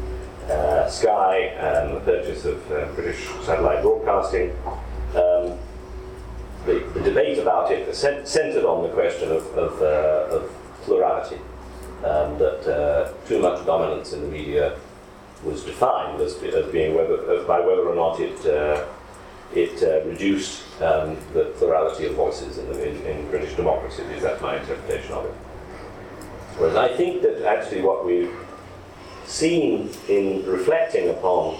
Sky 0.89 1.37
and 1.59 1.97
the 1.97 2.01
purchase 2.01 2.47
of 2.47 2.67
British 2.95 3.29
satellite 3.45 3.83
broadcasting. 3.83 4.51
Um, 5.11 5.59
the, 6.65 6.81
the, 6.95 7.01
debate 7.01 7.39
about 7.39 7.71
it 7.71 7.95
centered 7.95 8.65
on 8.65 8.83
the 8.83 8.89
question 8.91 9.31
of, 9.31 9.47
of, 9.57 9.83
of 9.83 10.51
plurality, 10.83 11.37
um, 12.05 12.39
that 12.39 12.67
uh, 12.67 13.13
too 13.27 13.41
much 13.41 13.65
dominance 13.67 14.13
in 14.13 14.23
the 14.23 14.29
media 14.29 14.79
was 15.45 15.65
defined 15.65 16.21
as, 16.21 16.35
as 16.43 16.73
being 16.73 16.95
whether, 16.95 17.43
by 17.45 17.61
whether 17.61 17.87
or 17.87 17.95
not 17.95 18.19
it, 18.21 18.47
uh, 18.47 18.87
it 19.55 19.83
uh, 19.83 20.07
reduced 20.09 20.63
um, 20.83 21.17
the 21.33 21.53
plurality 21.57 22.07
of 22.07 22.15
voices 22.15 22.59
in, 22.59 22.69
the, 22.69 22.89
in, 22.89 23.19
in 23.19 23.31
British 23.31 23.55
democracy. 23.55 24.03
Is 24.15 24.23
that 24.23 24.41
my 24.43 24.59
interpretation 24.59 25.13
of 25.13 25.25
it? 25.25 25.35
Whereas 26.59 26.77
I 26.77 26.95
think 26.97 27.23
that 27.23 27.47
actually 27.47 27.83
what 27.83 28.05
we've 28.05 28.35
seen 29.25 29.91
in 30.09 30.45
reflecting 30.45 31.11
upon 31.11 31.59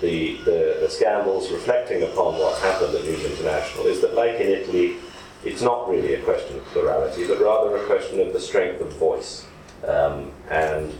the, 0.00 0.36
the, 0.44 0.78
the, 0.80 0.88
scandals, 0.88 1.50
reflecting 1.50 2.02
upon 2.02 2.34
what 2.34 2.60
happened 2.60 2.94
at 2.94 3.04
News 3.04 3.24
International, 3.24 3.86
is 3.86 4.00
that, 4.00 4.14
like 4.14 4.34
in 4.34 4.48
Italy, 4.48 4.96
it's 5.44 5.62
not 5.62 5.88
really 5.88 6.14
a 6.14 6.22
question 6.22 6.56
of 6.56 6.64
plurality, 6.66 7.26
but 7.26 7.40
rather 7.40 7.76
a 7.76 7.86
question 7.86 8.20
of 8.20 8.32
the 8.32 8.40
strength 8.40 8.80
of 8.80 8.92
voice 8.94 9.46
um, 9.86 10.30
and 10.50 10.92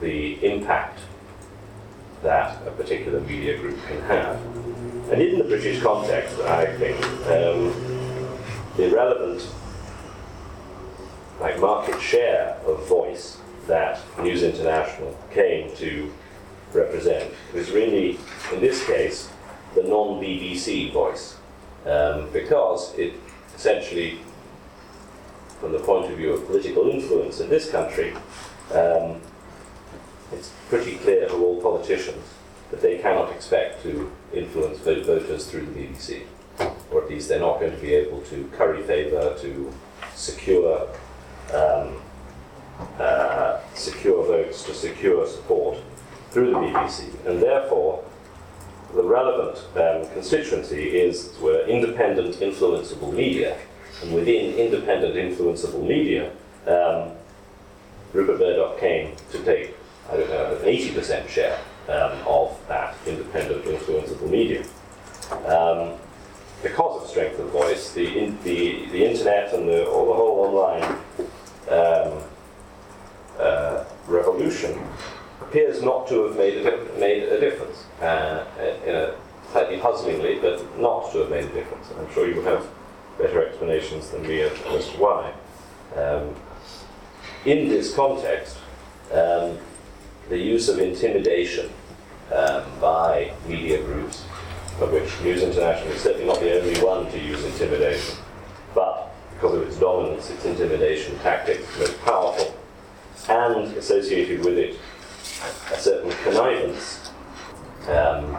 the 0.00 0.44
impact 0.44 1.00
that 2.22 2.66
a 2.66 2.70
particular 2.72 3.20
media 3.20 3.56
group 3.58 3.78
can 3.86 4.00
have. 4.02 4.40
And 5.10 5.22
in 5.22 5.38
the 5.38 5.44
British 5.44 5.80
context, 5.80 6.40
I 6.40 6.66
think 6.78 7.00
um, 7.26 7.72
the 8.76 8.90
relevant 8.90 9.48
like 11.40 11.60
market 11.60 12.00
share 12.00 12.56
of 12.66 12.88
voice 12.88 13.38
that 13.68 14.00
News 14.20 14.42
International 14.42 15.16
came 15.32 15.74
to 15.76 16.12
represent 16.72 17.32
was 17.54 17.70
really, 17.70 18.18
in 18.52 18.60
this 18.60 18.84
case, 18.84 19.30
the 19.76 19.84
non-BBC 19.84 20.92
voice, 20.92 21.36
um, 21.84 22.28
because 22.32 22.92
it 22.98 23.14
essentially, 23.54 24.18
from 25.60 25.70
the 25.70 25.78
point 25.78 26.10
of 26.10 26.18
view 26.18 26.32
of 26.32 26.44
political 26.46 26.88
influence 26.90 27.38
in 27.38 27.48
this 27.48 27.70
country, 27.70 28.12
um, 28.72 29.20
it's 30.32 30.50
pretty 30.68 30.96
clear 30.96 31.28
to 31.28 31.34
all 31.34 31.62
politicians 31.62 32.24
that 32.70 32.82
they 32.82 32.98
cannot 32.98 33.30
expect 33.32 33.82
to 33.82 34.10
influence 34.32 34.78
voters 34.78 35.46
through 35.46 35.66
the 35.66 35.72
BBC, 35.72 36.22
or 36.90 37.02
at 37.02 37.10
least 37.10 37.28
they're 37.28 37.40
not 37.40 37.60
going 37.60 37.72
to 37.72 37.80
be 37.80 37.94
able 37.94 38.20
to 38.22 38.50
curry 38.56 38.82
favour, 38.82 39.36
to 39.40 39.72
secure 40.14 40.88
um, 41.54 42.00
uh, 42.98 43.60
secure 43.74 44.24
votes, 44.26 44.64
to 44.64 44.74
secure 44.74 45.26
support 45.26 45.78
through 46.30 46.50
the 46.50 46.56
BBC, 46.56 47.26
and 47.26 47.40
therefore 47.40 48.04
the 48.94 49.02
relevant 49.02 49.58
um, 49.76 50.10
constituency 50.12 50.98
is 50.98 51.34
were 51.40 51.60
independent, 51.66 52.36
influenceable 52.36 53.12
media, 53.12 53.56
and 54.02 54.14
within 54.14 54.54
independent, 54.54 55.14
influenceable 55.14 55.86
media, 55.86 56.30
um, 56.66 57.12
Rupert 58.12 58.38
Murdoch 58.38 58.78
came 58.78 59.14
to 59.30 59.42
take 59.44 59.74
I 60.08 60.16
don't 60.16 60.30
know, 60.30 60.56
an 60.56 60.62
80% 60.62 61.28
share 61.28 61.58
um, 61.88 62.12
of 62.26 62.58
that 62.68 62.94
independent, 63.06 63.64
influenceable 63.64 64.30
media. 64.30 64.64
Um, 65.46 65.94
because 66.62 67.02
of 67.02 67.08
strength 67.08 67.38
of 67.38 67.50
voice, 67.50 67.92
the, 67.92 68.18
in, 68.18 68.38
the, 68.42 68.86
the 68.86 69.04
internet 69.04 69.52
and 69.52 69.68
the, 69.68 69.84
or 69.84 70.06
the 70.06 70.14
whole 70.14 70.46
online 70.46 70.82
um, 71.70 72.22
uh, 73.38 73.84
revolution 74.06 74.78
appears 75.40 75.82
not 75.82 76.08
to 76.08 76.24
have 76.24 76.36
made 76.36 76.66
a, 76.66 76.98
made 76.98 77.24
a 77.24 77.38
difference. 77.38 77.84
Uh, 78.00 78.44
in 78.84 78.94
a 78.94 79.14
slightly 79.52 79.78
puzzlingly, 79.78 80.38
but 80.40 80.78
not 80.78 81.10
to 81.12 81.18
have 81.18 81.30
made 81.30 81.44
a 81.44 81.52
difference. 81.52 81.86
I'm 81.98 82.12
sure 82.12 82.28
you 82.28 82.40
have 82.42 82.66
better 83.18 83.46
explanations 83.46 84.10
than 84.10 84.22
me 84.26 84.42
as 84.42 84.52
to 84.52 84.96
why. 84.98 85.32
Um, 85.94 86.34
in 87.44 87.68
this 87.68 87.94
context, 87.94 88.58
um, 89.12 89.58
the 90.28 90.38
use 90.38 90.68
of 90.68 90.78
intimidation 90.78 91.70
um, 92.32 92.64
by 92.80 93.32
media 93.46 93.82
groups, 93.82 94.24
of 94.80 94.92
which 94.92 95.20
News 95.22 95.42
International 95.42 95.88
is 95.92 96.00
certainly 96.00 96.26
not 96.26 96.40
the 96.40 96.60
only 96.60 96.80
one 96.80 97.10
to 97.12 97.18
use 97.18 97.44
intimidation, 97.44 98.16
but 98.74 99.14
because 99.34 99.54
of 99.54 99.62
its 99.62 99.78
dominance, 99.78 100.30
its 100.30 100.44
intimidation 100.44 101.18
tactics 101.20 101.62
are 101.76 101.80
most 101.80 102.00
powerful, 102.02 102.56
and 103.28 103.76
associated 103.76 104.44
with 104.44 104.58
it 104.58 104.76
a 105.72 105.78
certain 105.78 106.10
connivance 106.24 107.10
um, 107.88 108.36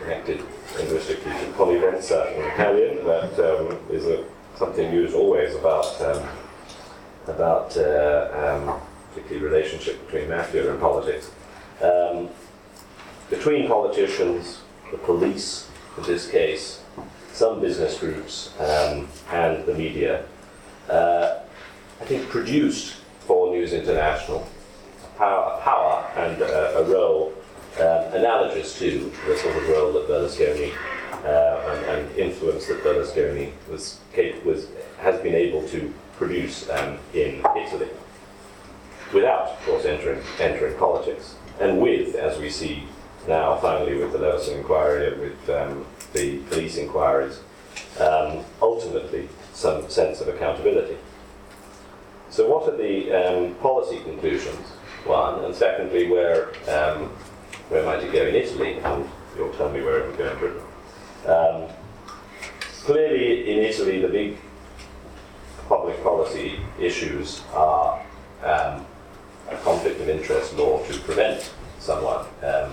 connected 0.00 0.42
linguistically 0.76 1.32
to 1.32 1.52
connivenza 1.52 2.34
in 2.34 2.42
Italian, 2.52 3.04
that 3.06 3.32
um, 3.38 3.78
is 3.90 4.06
a, 4.06 4.24
something 4.56 4.92
used 4.92 5.14
always 5.14 5.54
about 5.54 6.00
um, 6.00 6.28
about 7.28 7.76
uh, 7.76 8.58
um, 8.66 8.80
particularly 9.14 9.46
relationship 9.46 10.04
between 10.06 10.28
mafia 10.28 10.70
and 10.70 10.80
politics. 10.80 11.30
Um, 11.82 12.28
between 13.30 13.68
politicians, 13.68 14.60
the 14.90 14.98
police, 14.98 15.68
in 15.96 16.04
this 16.04 16.30
case, 16.30 16.82
some 17.32 17.60
business 17.60 17.98
groups, 17.98 18.52
um, 18.60 19.08
and 19.30 19.64
the 19.66 19.74
media, 19.74 20.24
uh, 20.88 21.40
I 22.00 22.04
think 22.04 22.28
produced 22.28 22.96
for 23.20 23.52
News 23.52 23.72
International 23.72 24.46
power, 25.16 25.60
power 25.62 26.04
and 26.16 26.42
uh, 26.42 26.72
a 26.76 26.84
role 26.84 27.32
um, 27.78 28.12
analogous 28.12 28.78
to 28.78 29.10
the 29.26 29.36
sort 29.38 29.56
of 29.56 29.68
role 29.68 29.92
that 29.92 30.08
Berlusconi 30.08 30.72
uh, 31.24 31.70
and, 31.70 31.86
and, 31.86 32.18
influence 32.18 32.66
that 32.66 32.82
Berlusconi 32.82 33.52
was, 33.70 34.00
was, 34.44 34.68
has 34.98 35.20
been 35.20 35.34
able 35.34 35.66
to 35.68 35.92
produce 36.16 36.68
um, 36.70 36.98
in 37.14 37.42
Entering, 39.84 40.22
entering 40.38 40.78
politics. 40.78 41.34
And 41.60 41.80
with, 41.80 42.14
as 42.14 42.38
we 42.38 42.50
see 42.50 42.84
now, 43.26 43.56
finally, 43.56 43.96
with 43.96 44.12
the 44.12 44.18
Leveson 44.18 44.58
inquiry, 44.58 45.18
with 45.18 45.50
um, 45.50 45.84
the 46.12 46.38
police 46.50 46.76
inquiries, 46.76 47.40
um, 47.98 48.44
ultimately 48.60 49.28
some 49.52 49.88
sense 49.88 50.20
of 50.20 50.28
accountability. 50.28 50.96
So, 52.30 52.48
what 52.48 52.68
are 52.72 52.76
the 52.76 53.12
um, 53.12 53.54
policy 53.56 54.00
conclusions? 54.00 54.66
One, 55.04 55.44
and 55.44 55.54
secondly, 55.54 56.08
where 56.08 56.48
um, 56.68 57.10
where 57.68 57.84
might 57.84 58.02
it 58.02 58.12
go 58.12 58.26
in 58.26 58.34
Italy? 58.34 58.78
And 58.78 59.08
you'll 59.36 59.52
tell 59.54 59.70
me 59.70 59.82
where 59.82 60.00
it 60.00 60.08
would 60.08 60.18
go 60.18 60.30
in 60.30 60.38
Britain. 60.38 60.62
Um, 61.26 61.68
clearly, 62.84 63.50
in 63.50 63.58
Italy, 63.58 64.00
the 64.00 64.08
big 64.08 64.36
public 65.68 66.02
policy 66.02 66.60
issues 66.78 67.42
are 67.52 68.00
um, 68.44 68.86
a 69.52 69.58
conflict 69.58 70.00
of 70.00 70.08
interest 70.08 70.56
law 70.56 70.84
to 70.86 70.98
prevent 71.00 71.52
someone 71.78 72.26
um, 72.42 72.72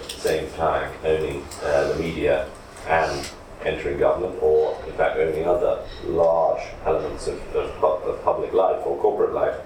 at 0.00 0.08
the 0.08 0.20
same 0.20 0.50
time 0.52 0.92
owning 1.04 1.44
uh, 1.62 1.88
the 1.88 1.96
media 1.96 2.48
and 2.88 3.30
entering 3.64 3.98
government, 3.98 4.42
or 4.42 4.82
in 4.86 4.92
fact 4.94 5.18
owning 5.18 5.46
other 5.46 5.84
large 6.04 6.62
elements 6.86 7.26
of, 7.26 7.38
of, 7.54 7.84
of 7.84 8.24
public 8.24 8.52
life 8.52 8.80
or 8.86 8.98
corporate 8.98 9.34
life 9.34 9.56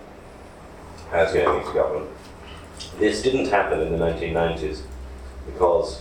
as 1.13 1.33
going 1.33 1.61
into 1.61 1.73
government. 1.73 2.11
This 2.99 3.23
didn't 3.23 3.47
happen 3.47 3.81
in 3.81 3.93
the 3.93 3.99
1990s 3.99 4.83
because 5.47 6.01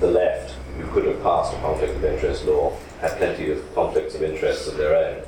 the 0.00 0.08
left, 0.08 0.52
who 0.76 0.90
could 0.92 1.04
have 1.04 1.22
passed 1.22 1.52
a 1.54 1.60
conflict 1.60 1.94
of 1.94 2.04
interest 2.04 2.44
law, 2.44 2.72
had 3.00 3.16
plenty 3.18 3.50
of 3.50 3.74
conflicts 3.74 4.14
of 4.14 4.22
interest 4.22 4.66
of 4.68 4.76
their 4.76 4.96
own, 4.96 5.22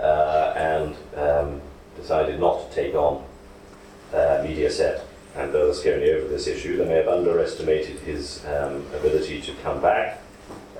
uh, 0.00 0.54
and 0.56 0.96
um, 1.16 1.60
decided 1.96 2.40
not 2.40 2.68
to 2.68 2.74
take 2.74 2.94
on 2.94 3.24
uh, 4.12 4.42
Mediaset 4.42 5.02
Berlusconi 5.78 6.14
over 6.14 6.28
this 6.28 6.46
issue. 6.46 6.76
They 6.76 6.84
may 6.86 6.94
have 6.94 7.08
underestimated 7.08 7.98
his 8.00 8.44
um, 8.46 8.86
ability 8.94 9.40
to 9.42 9.52
come 9.62 9.80
back. 9.80 10.20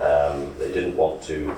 Um, 0.00 0.54
they 0.58 0.72
didn't 0.72 0.96
want 0.96 1.22
to 1.24 1.54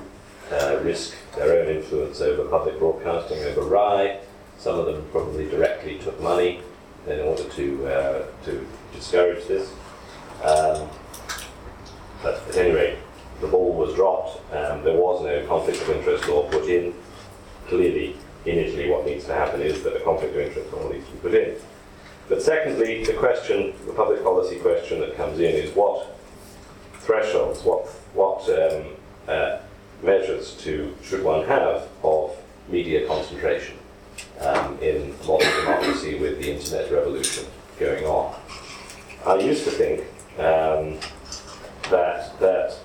uh, 0.52 0.80
risk 0.82 1.14
their 1.36 1.60
own 1.60 1.68
influence 1.68 2.20
over 2.20 2.48
public 2.48 2.78
broadcasting, 2.78 3.42
over 3.44 3.62
RAI. 3.62 4.20
Some 4.58 4.78
of 4.78 4.86
them 4.86 5.06
probably 5.10 5.48
directly 5.48 5.98
took 5.98 6.20
money 6.20 6.60
in 7.06 7.20
order 7.20 7.44
to, 7.44 7.86
uh, 7.86 8.26
to 8.44 8.66
discourage 8.94 9.46
this. 9.46 9.70
Um, 10.42 10.88
but 12.22 12.46
at 12.48 12.56
any 12.56 12.72
rate, 12.72 12.98
the 13.40 13.46
ball 13.46 13.72
was 13.72 13.94
dropped. 13.94 14.38
Um, 14.52 14.84
there 14.84 14.96
was 14.96 15.22
no 15.22 15.46
conflict 15.46 15.80
of 15.82 15.90
interest 15.90 16.28
law 16.28 16.48
put 16.50 16.68
in. 16.68 16.94
Clearly, 17.68 18.16
in 18.44 18.58
Italy, 18.58 18.90
what 18.90 19.06
needs 19.06 19.24
to 19.26 19.34
happen 19.34 19.60
is 19.60 19.82
that 19.82 19.96
a 19.96 20.00
conflict 20.00 20.34
of 20.34 20.40
interest 20.40 20.72
law 20.72 20.90
needs 20.90 21.06
to 21.06 21.12
be 21.12 21.18
put 21.18 21.34
in. 21.34 21.56
But 22.30 22.42
secondly, 22.42 23.04
the 23.04 23.14
question, 23.14 23.74
the 23.86 23.92
public 23.92 24.22
policy 24.22 24.60
question 24.60 25.00
that 25.00 25.16
comes 25.16 25.40
in 25.40 25.52
is 25.52 25.74
what 25.74 26.16
thresholds, 27.00 27.64
what, 27.64 27.88
what 28.14 28.48
um, 28.48 28.84
uh, 29.26 29.58
measures 30.00 30.54
to, 30.58 30.96
should 31.02 31.24
one 31.24 31.44
have 31.48 31.88
of 32.04 32.36
media 32.68 33.04
concentration 33.08 33.76
um, 34.42 34.78
in 34.80 35.12
modern 35.26 35.50
democracy 35.56 36.20
with 36.20 36.38
the 36.40 36.52
internet 36.52 36.88
revolution 36.92 37.46
going 37.80 38.04
on. 38.04 38.32
I 39.26 39.34
used 39.34 39.64
to 39.64 39.70
think 39.72 40.02
um, 40.38 41.00
that, 41.90 42.38
that 42.38 42.78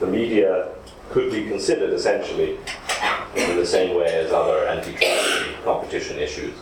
the 0.00 0.08
media 0.08 0.70
could 1.10 1.30
be 1.30 1.46
considered 1.46 1.92
essentially 1.92 2.58
in 3.36 3.56
the 3.56 3.64
same 3.64 3.96
way 3.96 4.06
as 4.06 4.32
other 4.32 4.66
antitrust 4.66 5.62
competition 5.62 6.18
issues, 6.18 6.54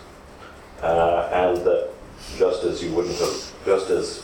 uh, 0.82 1.28
and 1.32 1.56
that 1.64 1.90
just 2.36 2.64
as 2.64 2.82
you 2.82 2.92
wouldn't 2.92 3.18
have, 3.18 3.52
just 3.64 3.90
as 3.90 4.22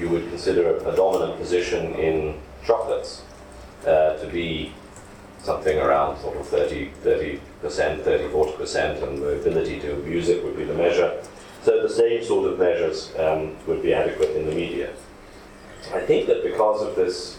you 0.00 0.08
would 0.08 0.28
consider 0.28 0.76
a 0.76 0.96
dominant 0.96 1.38
position 1.38 1.94
in 1.94 2.40
chocolates 2.64 3.22
uh, 3.86 4.16
to 4.16 4.28
be 4.32 4.72
something 5.42 5.78
around 5.78 6.18
sort 6.20 6.36
of 6.36 6.46
30, 6.48 6.90
30%, 7.04 7.40
30, 8.02 8.24
40%, 8.24 9.02
and 9.02 9.22
the 9.22 9.40
ability 9.40 9.80
to 9.80 9.92
abuse 9.94 10.28
it 10.28 10.42
would 10.44 10.56
be 10.56 10.64
the 10.64 10.74
measure. 10.74 11.22
So 11.62 11.82
the 11.82 11.88
same 11.88 12.24
sort 12.24 12.50
of 12.50 12.58
measures 12.58 13.12
um, 13.18 13.56
would 13.66 13.82
be 13.82 13.92
adequate 13.92 14.36
in 14.36 14.46
the 14.46 14.54
media. 14.54 14.92
I 15.92 16.00
think 16.00 16.26
that 16.28 16.44
because 16.44 16.82
of 16.82 16.94
this, 16.94 17.38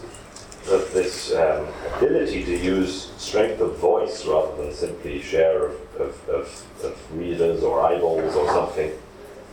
of 0.68 0.92
this 0.92 1.32
um, 1.34 1.68
ability 1.96 2.44
to 2.44 2.56
use 2.56 3.12
strength 3.18 3.60
of 3.60 3.76
voice 3.78 4.24
rather 4.26 4.56
than 4.56 4.72
simply 4.72 5.20
share 5.20 5.66
of, 5.66 5.72
of, 6.00 6.28
of, 6.28 6.66
of 6.82 7.18
readers 7.18 7.62
or 7.62 7.82
eyeballs 7.82 8.34
or 8.34 8.46
something, 8.48 8.90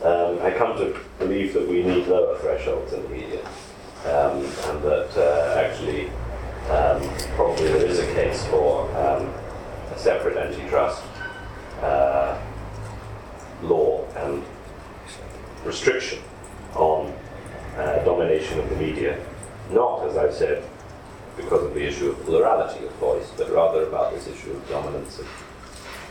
um, 0.03 0.39
I 0.41 0.51
come 0.51 0.77
to 0.77 0.97
believe 1.19 1.53
that 1.53 1.67
we 1.67 1.83
need 1.83 2.07
lower 2.07 2.37
thresholds 2.39 2.93
in 2.93 3.03
the 3.03 3.09
media, 3.09 3.45
um, 4.05 4.37
and 4.37 4.83
that 4.83 5.11
uh, 5.17 5.59
actually 5.59 6.09
um, 6.69 7.07
probably 7.35 7.67
there 7.67 7.85
is 7.85 7.99
a 7.99 8.13
case 8.13 8.45
for 8.47 8.89
um, 8.97 9.31
a 9.93 9.99
separate 9.99 10.37
antitrust 10.37 11.03
uh, 11.81 12.39
law 13.63 14.07
and 14.15 14.43
restriction 15.65 16.19
on 16.75 17.13
uh, 17.77 18.03
domination 18.03 18.59
of 18.59 18.69
the 18.69 18.75
media, 18.77 19.23
not, 19.71 20.07
as 20.07 20.17
I've 20.17 20.33
said, 20.33 20.63
because 21.37 21.63
of 21.63 21.73
the 21.73 21.85
issue 21.85 22.09
of 22.09 22.23
plurality 22.25 22.85
of 22.85 22.91
voice, 22.95 23.31
but 23.37 23.51
rather 23.51 23.83
about 23.83 24.13
this 24.13 24.27
issue 24.27 24.51
of 24.51 24.69
dominance 24.69 25.19
of 25.19 25.27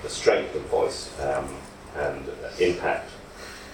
the 0.03 0.09
strength 0.09 0.55
of 0.55 0.63
voice 0.63 1.11
um, 1.21 1.49
and 1.97 2.25
impact 2.59 3.11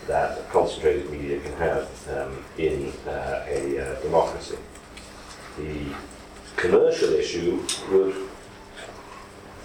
that 0.07 0.49
concentrated 0.51 1.11
media 1.11 1.41
can 1.41 1.53
have 1.55 1.89
um, 2.17 2.45
in 2.59 2.93
uh, 3.07 3.45
a 3.49 3.79
uh, 3.79 4.01
democracy. 4.03 4.57
The 5.59 5.95
commercial 6.57 7.11
issue 7.11 7.63
would 7.91 8.15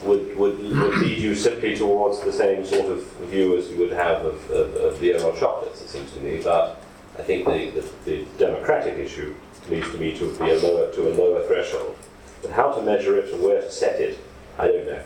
would, 0.04 0.36
would, 0.36 0.60
would 0.60 0.98
lead 0.98 1.17
you 1.20 1.36
simply 1.36 1.76
towards 1.76 2.22
the 2.22 2.32
same 2.32 2.65
sort 2.65 2.91
of 2.91 3.04
view 3.30 3.56
as 3.58 3.70
you 3.70 3.78
would 3.78 3.91
have 3.91 4.26
of, 4.26 4.50
of, 4.50 4.74
of 4.76 5.00
beer 5.00 5.22
or 5.22 5.36
chocolates, 5.38 5.82
it 5.82 5.89
seems 5.89 6.12
to 6.13 6.20
me. 6.22 6.41
But 6.44 6.82
I 7.20 7.22
think 7.22 7.46
the, 7.46 7.70
the, 7.70 7.88
the 8.06 8.26
democratic 8.39 8.98
issue 8.98 9.36
leads 9.69 9.89
to 9.91 9.97
me 9.97 10.17
to 10.17 10.32
be 10.38 10.52
a 10.52 10.60
lower 10.60 10.91
to 10.91 11.08
a 11.10 11.13
lower 11.13 11.45
threshold. 11.47 11.95
But 12.41 12.52
how 12.52 12.71
to 12.71 12.82
measure 12.82 13.17
it 13.17 13.34
and 13.34 13.43
where 13.43 13.62
to 13.62 13.71
set 13.71 14.00
it, 14.00 14.17
I 14.58 14.67
don't 14.67 14.86
know. 14.86 15.04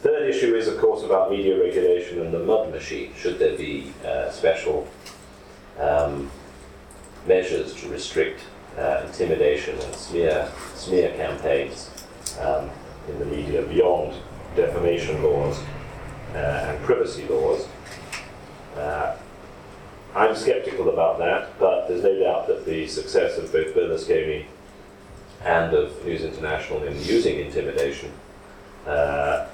Third 0.00 0.28
issue 0.28 0.56
is, 0.56 0.66
of 0.66 0.78
course, 0.78 1.04
about 1.04 1.30
media 1.30 1.62
regulation 1.62 2.20
and 2.20 2.34
the 2.34 2.40
mud 2.40 2.72
machine. 2.72 3.14
Should 3.16 3.38
there 3.38 3.56
be 3.56 3.92
uh, 4.04 4.30
special 4.30 4.88
um, 5.78 6.28
measures 7.26 7.72
to 7.74 7.88
restrict 7.88 8.40
uh, 8.76 9.04
intimidation 9.06 9.78
and 9.78 9.94
smear 9.94 10.50
smear 10.74 11.14
campaigns 11.14 11.90
um, 12.40 12.68
in 13.08 13.18
the 13.20 13.24
media 13.24 13.62
beyond 13.62 14.14
defamation 14.56 15.22
laws 15.22 15.60
uh, 16.34 16.66
and 16.68 16.84
privacy 16.84 17.26
laws? 17.28 17.68
I'm 20.14 20.36
skeptical 20.36 20.90
about 20.90 21.18
that, 21.18 21.58
but 21.58 21.88
there's 21.88 22.02
no 22.02 22.18
doubt 22.18 22.46
that 22.48 22.66
the 22.66 22.86
success 22.86 23.38
of 23.38 23.50
both 23.50 23.74
Berlusconi 23.74 24.44
and 25.42 25.72
of 25.74 26.04
News 26.04 26.22
International 26.22 26.82
in 26.82 27.00
using 27.02 27.38
intimidation 27.38 28.12
uh, 28.86 29.46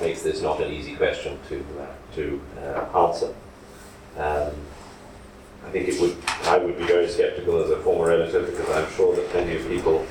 makes 0.00 0.22
this 0.22 0.42
not 0.42 0.60
an 0.60 0.72
easy 0.72 0.96
question 0.96 1.38
to 1.48 1.64
uh, 1.80 2.14
to 2.14 2.40
uh, 2.60 3.06
answer. 3.06 3.34
Um, 4.16 4.54
I 5.66 5.70
think 5.70 5.88
it 5.88 6.00
would. 6.00 6.16
I 6.44 6.58
would 6.58 6.76
be 6.76 6.84
very 6.84 7.08
sceptical 7.08 7.62
as 7.62 7.70
a 7.70 7.78
former 7.82 8.10
editor 8.10 8.42
because 8.42 8.68
I'm 8.70 8.90
sure 8.92 9.14
that 9.14 9.28
plenty 9.30 9.56
of 9.56 9.68
people 9.68 10.04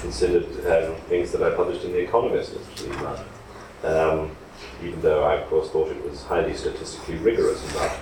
considered 0.00 0.44
um, 0.66 0.96
things 1.02 1.30
that 1.32 1.42
I 1.42 1.54
published 1.54 1.84
in 1.84 1.92
The 1.92 2.00
Economist 2.00 2.54
as 2.54 2.82
to 2.82 2.90
be 2.90 2.96
mud. 2.96 3.24
Um, 3.84 4.36
even 4.82 5.00
though 5.00 5.24
I, 5.24 5.34
of 5.34 5.48
course, 5.48 5.70
thought 5.70 5.88
it 5.88 6.02
was 6.08 6.22
highly 6.24 6.54
statistically 6.54 7.16
rigorous 7.16 7.62
and 7.64 7.72
that. 7.76 7.98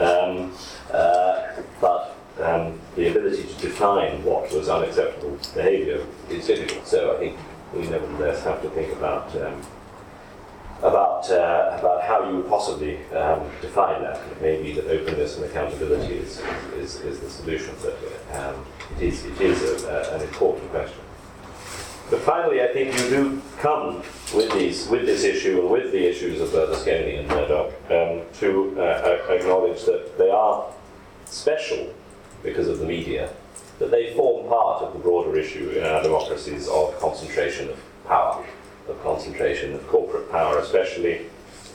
Um, 0.00 0.52
uh, 0.92 1.62
but 1.80 2.16
um, 2.40 2.78
the 2.96 3.08
ability 3.08 3.42
to 3.42 3.54
define 3.60 4.24
what 4.24 4.52
was 4.52 4.68
unacceptable 4.68 5.38
behaviour 5.54 6.04
is 6.28 6.46
difficult. 6.46 6.86
So 6.86 7.16
I 7.16 7.18
think 7.18 7.38
we 7.74 7.88
nevertheless 7.88 8.44
have 8.44 8.62
to 8.62 8.70
think 8.70 8.92
about 8.92 9.34
um, 9.36 9.62
about 10.82 11.30
uh, 11.30 11.76
about 11.78 12.02
how 12.02 12.28
you 12.28 12.36
would 12.36 12.48
possibly 12.48 13.04
um, 13.08 13.48
define 13.60 14.02
that. 14.02 14.16
It 14.16 14.42
may 14.42 14.62
be 14.62 14.72
that 14.72 14.86
openness 14.88 15.36
and 15.36 15.44
accountability 15.44 16.14
is, 16.14 16.42
is, 16.76 16.96
is 17.02 17.20
the 17.20 17.30
solution, 17.30 17.74
but 17.82 17.98
um, 18.32 18.64
it 18.96 19.02
is, 19.02 19.24
it 19.26 19.40
is 19.40 19.84
a, 19.84 19.88
a, 19.88 20.16
an 20.16 20.22
important 20.22 20.70
question. 20.70 21.00
But 22.10 22.22
finally, 22.22 22.60
I 22.60 22.66
think 22.66 22.92
you 22.98 23.08
do 23.08 23.42
come 23.60 24.02
with 24.34 24.52
these, 24.52 24.88
with 24.88 25.06
this 25.06 25.22
issue 25.22 25.60
and 25.60 25.70
with 25.70 25.92
the 25.92 26.04
issues 26.04 26.40
of 26.40 26.48
Berlusconi 26.48 27.20
and 27.20 27.28
Murdoch 27.28 27.72
um, 27.88 28.22
to 28.40 28.76
uh, 28.80 29.32
acknowledge 29.32 29.84
that 29.84 30.18
they 30.18 30.28
are 30.28 30.66
special 31.26 31.94
because 32.42 32.66
of 32.66 32.80
the 32.80 32.84
media, 32.84 33.30
that 33.78 33.92
they 33.92 34.12
form 34.14 34.48
part 34.48 34.82
of 34.82 34.92
the 34.92 34.98
broader 34.98 35.38
issue 35.38 35.70
in 35.70 35.84
our 35.84 36.02
democracies 36.02 36.66
of 36.66 36.98
concentration 36.98 37.68
of 37.70 37.78
power, 38.06 38.44
of 38.88 39.00
concentration 39.04 39.72
of 39.74 39.86
corporate 39.86 40.28
power, 40.32 40.58
especially 40.58 41.26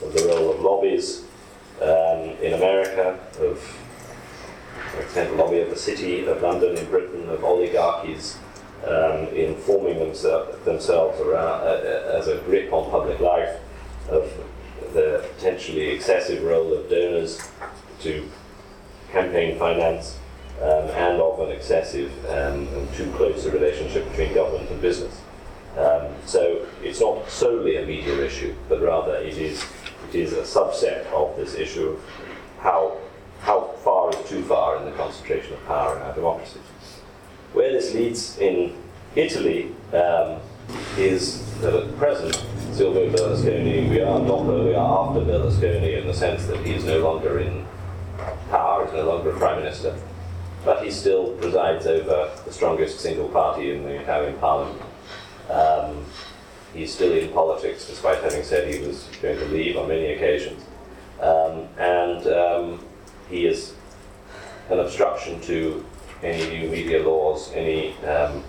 of 0.04 0.12
the 0.12 0.26
role 0.28 0.52
of 0.52 0.60
lobbies 0.60 1.24
um, 1.80 2.36
in 2.42 2.52
America, 2.52 3.18
of, 3.40 3.78
example, 5.00 5.38
lobby 5.38 5.60
of 5.60 5.70
the 5.70 5.76
city 5.76 6.26
of 6.26 6.42
London 6.42 6.76
in 6.76 6.84
Britain, 6.90 7.26
of 7.30 7.42
oligarchies 7.42 8.36
um, 8.86 9.28
in 9.34 9.56
forming 9.56 9.96
themse- 9.96 10.64
themselves 10.64 11.20
around, 11.20 11.60
uh, 11.62 11.64
uh, 11.64 12.18
as 12.18 12.28
a 12.28 12.38
grip 12.38 12.72
on 12.72 12.90
public 12.90 13.20
life, 13.20 13.58
of 14.08 14.30
the 14.92 15.24
potentially 15.34 15.88
excessive 15.88 16.42
role 16.44 16.72
of 16.72 16.88
donors 16.88 17.40
to 18.00 18.28
campaign 19.10 19.58
finance, 19.58 20.18
um, 20.62 20.88
and 20.90 21.20
of 21.20 21.40
an 21.40 21.50
excessive 21.50 22.12
um, 22.26 22.66
and 22.68 22.92
too 22.94 23.10
close 23.12 23.44
a 23.44 23.50
relationship 23.50 24.08
between 24.10 24.32
government 24.32 24.70
and 24.70 24.80
business. 24.80 25.20
Um, 25.76 26.06
so 26.24 26.64
it's 26.82 27.00
not 27.00 27.28
solely 27.28 27.76
a 27.76 27.84
media 27.84 28.24
issue, 28.24 28.54
but 28.68 28.80
rather 28.80 29.16
it 29.16 29.36
is, 29.36 29.62
it 30.08 30.14
is 30.14 30.32
a 30.32 30.42
subset 30.42 31.04
of 31.12 31.36
this 31.36 31.54
issue 31.54 31.88
of 31.90 32.00
how, 32.60 32.96
how 33.40 33.74
far 33.84 34.10
is 34.10 34.28
too 34.28 34.42
far 34.44 34.78
in 34.78 34.86
the 34.86 34.92
concentration 34.92 35.52
of 35.52 35.66
power 35.66 35.96
in 35.96 36.02
our 36.02 36.14
democracy. 36.14 36.60
Where 37.56 37.72
this 37.72 37.94
leads 37.94 38.36
in 38.36 38.74
Italy 39.14 39.74
um, 39.94 40.40
is 40.98 41.42
that 41.62 41.72
at 41.72 41.96
present, 41.96 42.34
Silvio 42.74 43.10
Berlusconi, 43.10 43.88
we 43.88 44.02
are 44.02 44.20
not 44.20 44.44
we 44.44 44.74
are 44.74 45.08
after 45.08 45.20
Berlusconi 45.22 45.98
in 45.98 46.06
the 46.06 46.12
sense 46.12 46.44
that 46.48 46.58
he 46.66 46.74
is 46.74 46.84
no 46.84 46.98
longer 46.98 47.38
in 47.38 47.64
power, 48.50 48.84
he's 48.84 48.92
no 48.92 49.08
longer 49.08 49.30
a 49.30 49.38
prime 49.38 49.60
minister, 49.60 49.98
but 50.66 50.84
he 50.84 50.90
still 50.90 51.32
presides 51.38 51.86
over 51.86 52.30
the 52.44 52.52
strongest 52.52 53.00
single 53.00 53.30
party 53.30 53.70
in 53.70 53.84
the 53.84 54.02
Italian 54.02 54.36
parliament. 54.36 54.82
Um, 55.48 56.04
he's 56.74 56.92
still 56.92 57.12
in 57.12 57.32
politics, 57.32 57.86
despite 57.86 58.22
having 58.22 58.42
said 58.42 58.70
he 58.70 58.86
was 58.86 59.08
going 59.22 59.38
to 59.38 59.46
leave 59.46 59.78
on 59.78 59.88
many 59.88 60.12
occasions. 60.12 60.62
Um, 61.22 61.70
and 61.78 62.26
um, 62.26 62.84
he 63.30 63.46
is 63.46 63.72
an 64.68 64.78
obstruction 64.78 65.40
to 65.40 65.82
any 66.22 66.58
new 66.58 66.68
media 66.68 67.02
laws, 67.02 67.52
any 67.52 67.96
um, 68.04 68.42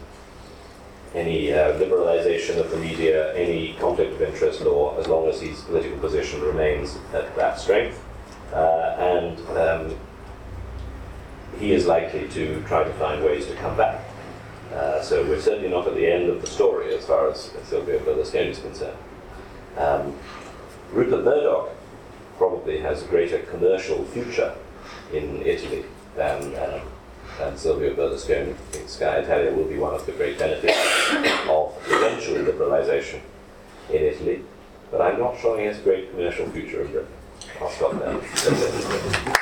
any 1.16 1.52
uh, 1.54 1.74
liberalisation 1.80 2.60
of 2.60 2.70
the 2.70 2.78
media, 2.78 3.34
any 3.36 3.74
conflict 3.80 4.14
of 4.14 4.22
interest 4.22 4.62
law, 4.62 4.98
as 5.00 5.08
long 5.08 5.28
as 5.28 5.42
his 5.42 5.62
political 5.62 5.98
position 6.00 6.42
remains 6.42 6.98
at 7.14 7.34
that 7.36 7.60
strength. 7.60 8.04
Uh, 8.54 8.96
and 9.00 9.40
um, 9.58 9.98
he 11.60 11.72
is 11.72 11.86
likely 11.86 12.28
to 12.30 12.62
try 12.64 12.84
to 12.84 12.94
find 12.94 13.24
ways 13.24 13.48
to 13.48 13.56
come 13.56 13.76
back. 13.76 14.04
Uh, 14.74 15.02
so 15.02 15.24
we're 15.24 15.40
certainly 15.40 15.70
not 15.70 15.88
at 15.88 15.96
the 15.96 16.06
end 16.06 16.30
of 16.30 16.42
the 16.42 16.48
story 16.48 16.94
as 16.94 17.06
far 17.06 17.30
as 17.30 17.52
Silvio 17.64 18.00
Berlusconi 18.00 18.50
is 18.50 18.60
concerned. 18.60 18.98
Um, 19.78 20.16
Rupert 20.92 21.24
Murdoch 21.24 21.70
probably 22.38 22.80
has 22.80 23.04
a 23.04 23.06
greater 23.08 23.40
commercial 23.40 24.04
future 24.06 24.54
in 25.14 25.42
Italy 25.42 25.86
than, 26.16 26.56
um, 26.56 26.82
than 27.38 27.58
Silvio 27.58 27.94
Berlusconi. 27.94 28.56
Think 28.72 28.90
Sky 28.90 29.18
Italia 29.18 29.52
will 29.52 29.66
be 29.66 29.78
one 29.78 29.94
of 29.94 30.06
the 30.06 30.12
great 30.14 30.38
benefits 30.40 30.78
of 31.48 31.76
eventual 31.88 32.36
liberalisation 32.38 33.22
in 33.90 34.04
Italy, 34.04 34.44
but 34.92 35.02
I'm 35.02 35.20
not 35.20 35.40
sure 35.40 35.60
he 35.60 35.66
has 35.66 35.80
a 35.80 35.82
great 35.82 36.12
commercial 36.12 36.50
future 36.50 36.82
in 36.82 36.92
Britain. 36.92 37.12
I'll 37.62 37.70
stop 37.70 37.94
there. 38.00 39.34